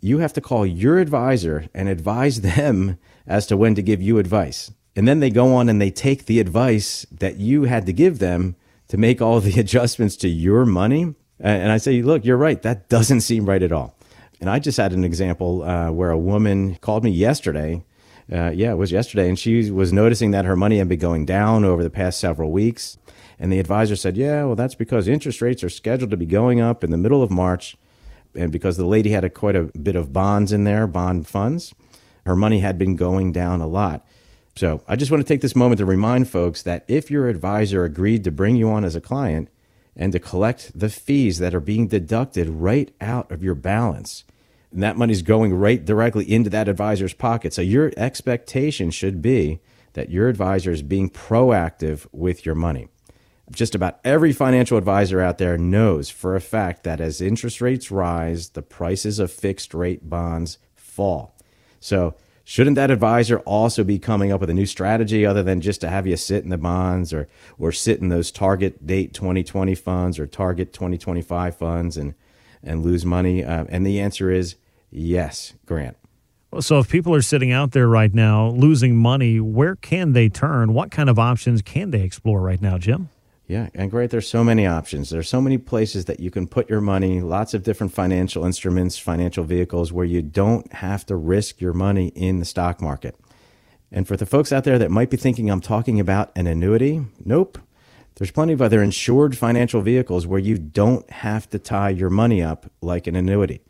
You 0.00 0.18
have 0.18 0.32
to 0.32 0.40
call 0.40 0.66
your 0.66 0.98
advisor 0.98 1.66
and 1.74 1.88
advise 1.88 2.40
them 2.40 2.98
as 3.26 3.46
to 3.46 3.56
when 3.56 3.74
to 3.76 3.82
give 3.82 4.02
you 4.02 4.18
advice 4.18 4.72
and 4.94 5.08
then 5.08 5.20
they 5.20 5.30
go 5.30 5.54
on 5.54 5.68
and 5.68 5.80
they 5.80 5.90
take 5.90 6.26
the 6.26 6.40
advice 6.40 7.06
that 7.10 7.36
you 7.36 7.64
had 7.64 7.86
to 7.86 7.92
give 7.92 8.18
them 8.18 8.56
to 8.88 8.96
make 8.96 9.22
all 9.22 9.40
the 9.40 9.58
adjustments 9.60 10.16
to 10.16 10.28
your 10.28 10.66
money. 10.66 11.14
And 11.40 11.72
I 11.72 11.78
say, 11.78 12.02
look, 12.02 12.24
you're 12.24 12.36
right. 12.36 12.60
That 12.62 12.88
doesn't 12.88 13.22
seem 13.22 13.46
right 13.46 13.62
at 13.62 13.72
all. 13.72 13.96
And 14.40 14.50
I 14.50 14.58
just 14.58 14.76
had 14.76 14.92
an 14.92 15.04
example 15.04 15.62
uh, 15.62 15.90
where 15.90 16.10
a 16.10 16.18
woman 16.18 16.76
called 16.76 17.04
me 17.04 17.10
yesterday. 17.10 17.84
Uh, 18.30 18.50
yeah, 18.50 18.72
it 18.72 18.76
was 18.76 18.92
yesterday. 18.92 19.28
And 19.28 19.38
she 19.38 19.70
was 19.70 19.92
noticing 19.92 20.30
that 20.32 20.44
her 20.44 20.56
money 20.56 20.78
had 20.78 20.88
been 20.88 20.98
going 20.98 21.24
down 21.24 21.64
over 21.64 21.82
the 21.82 21.90
past 21.90 22.20
several 22.20 22.52
weeks. 22.52 22.98
And 23.38 23.52
the 23.52 23.58
advisor 23.58 23.96
said, 23.96 24.16
yeah, 24.16 24.44
well, 24.44 24.54
that's 24.54 24.74
because 24.74 25.08
interest 25.08 25.42
rates 25.42 25.64
are 25.64 25.68
scheduled 25.68 26.10
to 26.10 26.16
be 26.16 26.26
going 26.26 26.60
up 26.60 26.84
in 26.84 26.90
the 26.90 26.96
middle 26.96 27.22
of 27.22 27.30
March. 27.30 27.76
And 28.34 28.52
because 28.52 28.76
the 28.76 28.86
lady 28.86 29.10
had 29.10 29.24
a, 29.24 29.30
quite 29.30 29.56
a 29.56 29.64
bit 29.78 29.96
of 29.96 30.12
bonds 30.12 30.52
in 30.52 30.64
there, 30.64 30.86
bond 30.86 31.26
funds, 31.26 31.74
her 32.24 32.36
money 32.36 32.60
had 32.60 32.78
been 32.78 32.96
going 32.96 33.32
down 33.32 33.60
a 33.60 33.66
lot. 33.66 34.06
So 34.54 34.82
I 34.86 34.96
just 34.96 35.10
want 35.10 35.22
to 35.22 35.28
take 35.28 35.40
this 35.40 35.56
moment 35.56 35.78
to 35.78 35.86
remind 35.86 36.28
folks 36.28 36.62
that 36.62 36.84
if 36.86 37.10
your 37.10 37.28
advisor 37.28 37.84
agreed 37.84 38.22
to 38.24 38.30
bring 38.30 38.56
you 38.56 38.70
on 38.70 38.84
as 38.84 38.94
a 38.94 39.00
client 39.00 39.48
and 39.96 40.12
to 40.12 40.18
collect 40.18 40.78
the 40.78 40.88
fees 40.88 41.38
that 41.38 41.54
are 41.54 41.60
being 41.60 41.88
deducted 41.88 42.48
right 42.48 42.94
out 43.00 43.30
of 43.32 43.42
your 43.42 43.54
balance, 43.54 44.24
and 44.72 44.82
that 44.82 44.96
money's 44.96 45.22
going 45.22 45.54
right 45.54 45.84
directly 45.84 46.30
into 46.30 46.50
that 46.50 46.68
advisor's 46.68 47.14
pocket. 47.14 47.52
So 47.52 47.62
your 47.62 47.92
expectation 47.96 48.90
should 48.90 49.20
be 49.22 49.60
that 49.94 50.10
your 50.10 50.28
advisor 50.28 50.70
is 50.70 50.82
being 50.82 51.10
proactive 51.10 52.06
with 52.12 52.46
your 52.46 52.54
money. 52.54 52.88
Just 53.50 53.74
about 53.74 54.00
every 54.04 54.32
financial 54.32 54.78
advisor 54.78 55.20
out 55.20 55.38
there 55.38 55.58
knows 55.58 56.08
for 56.08 56.34
a 56.34 56.40
fact 56.40 56.84
that 56.84 57.00
as 57.00 57.20
interest 57.20 57.60
rates 57.60 57.90
rise, 57.90 58.50
the 58.50 58.62
prices 58.62 59.18
of 59.18 59.30
fixed 59.30 59.74
rate 59.74 60.08
bonds 60.08 60.58
fall. 60.74 61.36
So 61.80 62.14
Shouldn't 62.44 62.76
that 62.76 62.90
advisor 62.90 63.38
also 63.40 63.84
be 63.84 63.98
coming 63.98 64.32
up 64.32 64.40
with 64.40 64.50
a 64.50 64.54
new 64.54 64.66
strategy 64.66 65.24
other 65.24 65.42
than 65.42 65.60
just 65.60 65.80
to 65.82 65.88
have 65.88 66.06
you 66.06 66.16
sit 66.16 66.42
in 66.42 66.50
the 66.50 66.58
bonds 66.58 67.12
or 67.12 67.28
or 67.58 67.70
sit 67.70 68.00
in 68.00 68.08
those 68.08 68.30
target 68.32 68.84
date 68.84 69.14
2020 69.14 69.74
funds 69.76 70.18
or 70.18 70.26
target 70.26 70.72
2025 70.72 71.56
funds 71.56 71.96
and 71.96 72.14
and 72.62 72.84
lose 72.84 73.04
money? 73.06 73.44
Uh, 73.44 73.64
and 73.68 73.86
the 73.86 74.00
answer 74.00 74.30
is 74.30 74.56
yes, 74.92 75.54
Grant. 75.66 75.96
So 76.60 76.78
if 76.78 76.88
people 76.88 77.14
are 77.14 77.22
sitting 77.22 77.50
out 77.50 77.72
there 77.72 77.88
right 77.88 78.12
now 78.12 78.50
losing 78.50 78.94
money, 78.96 79.40
where 79.40 79.74
can 79.74 80.12
they 80.12 80.28
turn? 80.28 80.74
What 80.74 80.90
kind 80.90 81.08
of 81.08 81.18
options 81.18 81.62
can 81.62 81.90
they 81.90 82.02
explore 82.02 82.42
right 82.42 82.60
now, 82.60 82.76
Jim? 82.76 83.08
Yeah, 83.46 83.68
and 83.74 83.90
great. 83.90 84.10
There's 84.10 84.28
so 84.28 84.44
many 84.44 84.66
options. 84.66 85.10
There's 85.10 85.28
so 85.28 85.40
many 85.40 85.58
places 85.58 86.04
that 86.04 86.20
you 86.20 86.30
can 86.30 86.46
put 86.46 86.70
your 86.70 86.80
money, 86.80 87.20
lots 87.20 87.54
of 87.54 87.62
different 87.62 87.92
financial 87.92 88.44
instruments, 88.44 88.98
financial 88.98 89.44
vehicles 89.44 89.92
where 89.92 90.04
you 90.04 90.22
don't 90.22 90.72
have 90.74 91.04
to 91.06 91.16
risk 91.16 91.60
your 91.60 91.72
money 91.72 92.08
in 92.08 92.38
the 92.38 92.44
stock 92.44 92.80
market. 92.80 93.16
And 93.90 94.06
for 94.08 94.16
the 94.16 94.26
folks 94.26 94.52
out 94.52 94.64
there 94.64 94.78
that 94.78 94.90
might 94.90 95.10
be 95.10 95.16
thinking 95.16 95.50
I'm 95.50 95.60
talking 95.60 96.00
about 96.00 96.32
an 96.36 96.46
annuity, 96.46 97.04
nope. 97.24 97.58
There's 98.16 98.30
plenty 98.30 98.52
of 98.52 98.62
other 98.62 98.82
insured 98.82 99.36
financial 99.36 99.80
vehicles 99.80 100.26
where 100.26 100.38
you 100.38 100.58
don't 100.58 101.08
have 101.10 101.48
to 101.50 101.58
tie 101.58 101.90
your 101.90 102.10
money 102.10 102.42
up 102.42 102.70
like 102.80 103.06
an 103.06 103.16
annuity. 103.16 103.62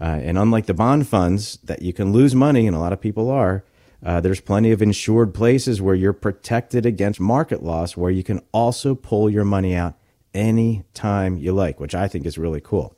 Uh, 0.00 0.20
and 0.22 0.38
unlike 0.38 0.66
the 0.66 0.74
bond 0.74 1.06
funds 1.06 1.58
that 1.64 1.82
you 1.82 1.92
can 1.92 2.12
lose 2.12 2.34
money, 2.34 2.66
and 2.66 2.74
a 2.74 2.78
lot 2.78 2.92
of 2.92 3.00
people 3.00 3.30
are, 3.30 3.64
uh, 4.04 4.20
there's 4.20 4.40
plenty 4.40 4.72
of 4.72 4.82
insured 4.82 5.32
places 5.32 5.80
where 5.80 5.94
you're 5.94 6.12
protected 6.12 6.84
against 6.84 7.20
market 7.20 7.62
loss, 7.62 7.96
where 7.96 8.10
you 8.10 8.24
can 8.24 8.40
also 8.52 8.94
pull 8.94 9.30
your 9.30 9.44
money 9.44 9.74
out 9.74 9.94
any 10.34 10.82
time 10.94 11.36
you 11.36 11.52
like, 11.52 11.78
which 11.78 11.94
I 11.94 12.08
think 12.08 12.26
is 12.26 12.38
really 12.38 12.60
cool. 12.60 12.96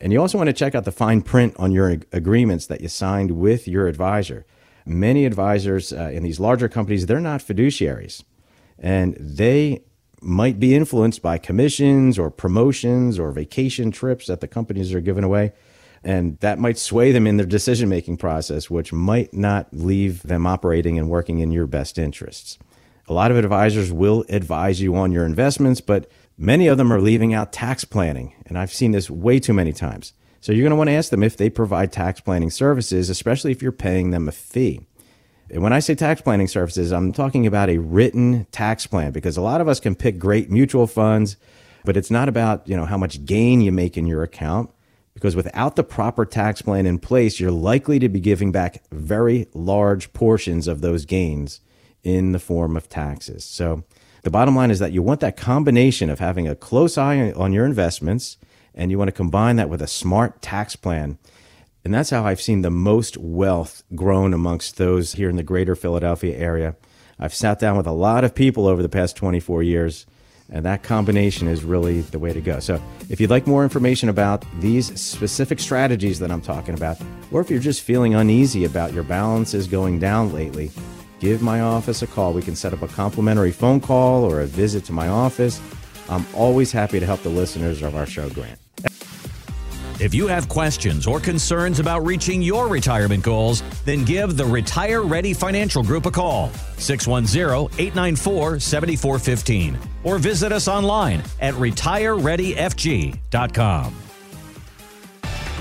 And 0.00 0.12
you 0.12 0.20
also 0.20 0.38
want 0.38 0.48
to 0.48 0.54
check 0.54 0.74
out 0.74 0.84
the 0.84 0.92
fine 0.92 1.20
print 1.20 1.54
on 1.58 1.72
your 1.72 1.98
agreements 2.12 2.66
that 2.66 2.80
you 2.80 2.88
signed 2.88 3.32
with 3.32 3.68
your 3.68 3.86
advisor. 3.86 4.46
Many 4.86 5.26
advisors 5.26 5.92
uh, 5.92 6.10
in 6.12 6.22
these 6.22 6.40
larger 6.40 6.68
companies, 6.68 7.04
they're 7.04 7.20
not 7.20 7.40
fiduciaries. 7.40 8.24
And 8.78 9.14
they 9.20 9.82
might 10.22 10.58
be 10.58 10.74
influenced 10.74 11.20
by 11.20 11.36
commissions 11.36 12.18
or 12.18 12.30
promotions 12.30 13.18
or 13.18 13.30
vacation 13.30 13.90
trips 13.90 14.26
that 14.26 14.40
the 14.40 14.48
companies 14.48 14.94
are 14.94 15.00
giving 15.00 15.24
away. 15.24 15.52
And 16.02 16.38
that 16.38 16.58
might 16.58 16.78
sway 16.78 17.12
them 17.12 17.26
in 17.26 17.36
their 17.36 17.46
decision 17.46 17.88
making 17.88 18.16
process, 18.16 18.70
which 18.70 18.92
might 18.92 19.34
not 19.34 19.68
leave 19.72 20.22
them 20.22 20.46
operating 20.46 20.98
and 20.98 21.10
working 21.10 21.40
in 21.40 21.52
your 21.52 21.66
best 21.66 21.98
interests. 21.98 22.58
A 23.06 23.12
lot 23.12 23.30
of 23.30 23.36
advisors 23.36 23.92
will 23.92 24.24
advise 24.28 24.80
you 24.80 24.96
on 24.96 25.12
your 25.12 25.26
investments, 25.26 25.80
but 25.80 26.10
many 26.38 26.68
of 26.68 26.78
them 26.78 26.92
are 26.92 27.00
leaving 27.00 27.34
out 27.34 27.52
tax 27.52 27.84
planning. 27.84 28.34
And 28.46 28.56
I've 28.56 28.72
seen 28.72 28.92
this 28.92 29.10
way 29.10 29.40
too 29.40 29.52
many 29.52 29.72
times. 29.72 30.12
So 30.40 30.52
you're 30.52 30.62
going 30.62 30.70
to 30.70 30.76
want 30.76 30.88
to 30.88 30.94
ask 30.94 31.10
them 31.10 31.22
if 31.22 31.36
they 31.36 31.50
provide 31.50 31.92
tax 31.92 32.20
planning 32.20 32.50
services, 32.50 33.10
especially 33.10 33.52
if 33.52 33.60
you're 33.60 33.72
paying 33.72 34.10
them 34.10 34.26
a 34.26 34.32
fee. 34.32 34.80
And 35.50 35.62
when 35.62 35.72
I 35.72 35.80
say 35.80 35.94
tax 35.94 36.22
planning 36.22 36.46
services, 36.46 36.92
I'm 36.92 37.12
talking 37.12 37.46
about 37.46 37.68
a 37.68 37.78
written 37.78 38.46
tax 38.52 38.86
plan 38.86 39.10
because 39.10 39.36
a 39.36 39.42
lot 39.42 39.60
of 39.60 39.68
us 39.68 39.80
can 39.80 39.94
pick 39.94 40.18
great 40.18 40.50
mutual 40.50 40.86
funds, 40.86 41.36
but 41.84 41.96
it's 41.96 42.10
not 42.10 42.28
about, 42.28 42.66
you 42.66 42.76
know, 42.76 42.86
how 42.86 42.96
much 42.96 43.24
gain 43.26 43.60
you 43.60 43.72
make 43.72 43.98
in 43.98 44.06
your 44.06 44.22
account 44.22 44.70
because 45.20 45.36
without 45.36 45.76
the 45.76 45.84
proper 45.84 46.24
tax 46.24 46.62
plan 46.62 46.86
in 46.86 46.98
place, 46.98 47.38
you're 47.38 47.50
likely 47.50 47.98
to 47.98 48.08
be 48.08 48.20
giving 48.20 48.50
back 48.50 48.82
very 48.90 49.46
large 49.52 50.12
portions 50.12 50.66
of 50.66 50.80
those 50.80 51.04
gains 51.04 51.60
in 52.02 52.32
the 52.32 52.38
form 52.38 52.76
of 52.76 52.88
taxes. 52.88 53.44
So 53.44 53.84
the 54.22 54.30
bottom 54.30 54.56
line 54.56 54.70
is 54.70 54.78
that 54.78 54.92
you 54.92 55.02
want 55.02 55.20
that 55.20 55.36
combination 55.36 56.08
of 56.08 56.18
having 56.18 56.48
a 56.48 56.56
close 56.56 56.96
eye 56.96 57.32
on 57.32 57.52
your 57.52 57.66
investments 57.66 58.38
and 58.74 58.90
you 58.90 58.98
want 58.98 59.08
to 59.08 59.12
combine 59.12 59.56
that 59.56 59.68
with 59.68 59.82
a 59.82 59.86
smart 59.86 60.40
tax 60.40 60.74
plan 60.74 61.18
and 61.84 61.94
that's 61.94 62.10
how 62.10 62.24
I've 62.24 62.40
seen 62.40 62.62
the 62.62 62.70
most 62.70 63.16
wealth 63.16 63.82
grown 63.94 64.34
amongst 64.34 64.76
those 64.76 65.14
here 65.14 65.30
in 65.30 65.36
the 65.36 65.42
greater 65.42 65.74
Philadelphia 65.74 66.36
area. 66.36 66.76
I've 67.18 67.34
sat 67.34 67.58
down 67.58 67.76
with 67.76 67.86
a 67.86 67.92
lot 67.92 68.24
of 68.24 68.34
people 68.34 68.66
over 68.66 68.82
the 68.82 68.88
past 68.88 69.16
24 69.16 69.62
years, 69.62 70.06
and 70.50 70.64
that 70.64 70.82
combination 70.82 71.48
is 71.48 71.64
really 71.64 72.00
the 72.00 72.18
way 72.18 72.32
to 72.32 72.40
go. 72.40 72.60
So, 72.60 72.82
if 73.08 73.20
you'd 73.20 73.30
like 73.30 73.46
more 73.46 73.62
information 73.62 74.08
about 74.08 74.44
these 74.60 74.98
specific 75.00 75.60
strategies 75.60 76.18
that 76.18 76.30
I'm 76.30 76.40
talking 76.40 76.74
about, 76.74 76.98
or 77.30 77.40
if 77.40 77.50
you're 77.50 77.60
just 77.60 77.82
feeling 77.82 78.14
uneasy 78.14 78.64
about 78.64 78.92
your 78.92 79.04
balances 79.04 79.66
going 79.66 79.98
down 79.98 80.32
lately, 80.32 80.70
give 81.20 81.42
my 81.42 81.60
office 81.60 82.02
a 82.02 82.06
call. 82.06 82.32
We 82.32 82.42
can 82.42 82.56
set 82.56 82.72
up 82.72 82.82
a 82.82 82.88
complimentary 82.88 83.52
phone 83.52 83.80
call 83.80 84.24
or 84.24 84.40
a 84.40 84.46
visit 84.46 84.84
to 84.86 84.92
my 84.92 85.08
office. 85.08 85.60
I'm 86.08 86.26
always 86.34 86.72
happy 86.72 86.98
to 86.98 87.06
help 87.06 87.22
the 87.22 87.28
listeners 87.28 87.82
of 87.82 87.94
our 87.94 88.06
show, 88.06 88.28
Grant. 88.30 88.58
If 90.00 90.14
you 90.14 90.26
have 90.28 90.48
questions 90.48 91.06
or 91.06 91.20
concerns 91.20 91.78
about 91.78 92.06
reaching 92.06 92.40
your 92.40 92.68
retirement 92.68 93.22
goals, 93.22 93.62
then 93.84 94.06
give 94.06 94.38
the 94.38 94.46
Retire 94.46 95.02
Ready 95.02 95.34
Financial 95.34 95.82
Group 95.82 96.06
a 96.06 96.10
call, 96.10 96.48
610 96.78 97.78
894 97.78 98.60
7415, 98.60 99.78
or 100.02 100.18
visit 100.18 100.52
us 100.52 100.68
online 100.68 101.22
at 101.40 101.52
retirereadyfg.com. 101.52 103.94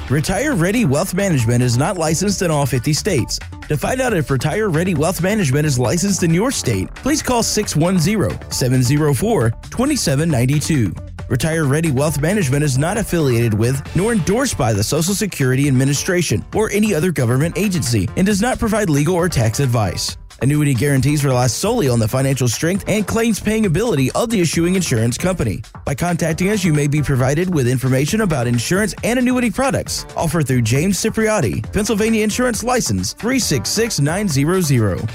Retire 0.10 0.56
Ready 0.56 0.86
Wealth 0.86 1.14
Management 1.14 1.62
is 1.62 1.78
not 1.78 1.98
licensed 1.98 2.42
in 2.42 2.50
all 2.50 2.66
50 2.66 2.94
states. 2.94 3.40
To 3.68 3.76
find 3.76 4.00
out 4.00 4.14
if 4.14 4.32
Retire 4.32 4.70
Ready 4.70 4.96
Wealth 4.96 5.22
Management 5.22 5.66
is 5.66 5.78
licensed 5.78 6.24
in 6.24 6.34
your 6.34 6.50
state, 6.50 6.88
please 6.96 7.22
call 7.22 7.44
610 7.44 8.52
704 8.52 9.52
2792. 9.52 11.09
Retire 11.30 11.66
Ready 11.66 11.92
Wealth 11.92 12.20
Management 12.20 12.64
is 12.64 12.80
not 12.80 12.98
affiliated 12.98 13.54
with 13.54 13.82
nor 13.96 14.14
endorsed 14.14 14.58
by 14.58 14.74
the 14.74 14.84
Social 14.84 15.14
Security 15.14 15.68
Administration 15.68 16.44
or 16.56 16.72
any 16.72 16.96
other 16.96 17.12
government 17.12 17.56
agency 17.56 18.10
and 18.18 18.26
does 18.26 18.42
not 18.42 18.58
provide 18.58 18.90
legal 18.90 19.16
or 19.16 19.30
tax 19.30 19.60
advice. 19.60 20.18
Annuity 20.42 20.74
guarantees 20.74 21.24
rely 21.24 21.46
solely 21.48 21.88
on 21.88 22.00
the 22.00 22.08
financial 22.08 22.48
strength 22.48 22.86
and 22.88 23.06
claims 23.06 23.40
paying 23.40 23.66
ability 23.68 24.10
of 24.14 24.30
the 24.30 24.42
issuing 24.42 24.76
insurance 24.76 25.18
company. 25.18 25.62
By 25.86 25.96
contacting 25.96 26.50
us, 26.50 26.64
you 26.64 26.74
may 26.74 26.88
be 26.88 27.02
provided 27.02 27.54
with 27.54 27.68
information 27.68 28.22
about 28.22 28.48
insurance 28.48 28.96
and 29.04 29.20
annuity 29.20 29.52
products 29.52 30.06
offered 30.16 30.48
through 30.48 30.62
James 30.64 30.98
Cipriotti, 30.98 31.62
Pennsylvania 31.72 32.24
Insurance 32.24 32.64
License 32.64 33.14
366900. 33.14 35.10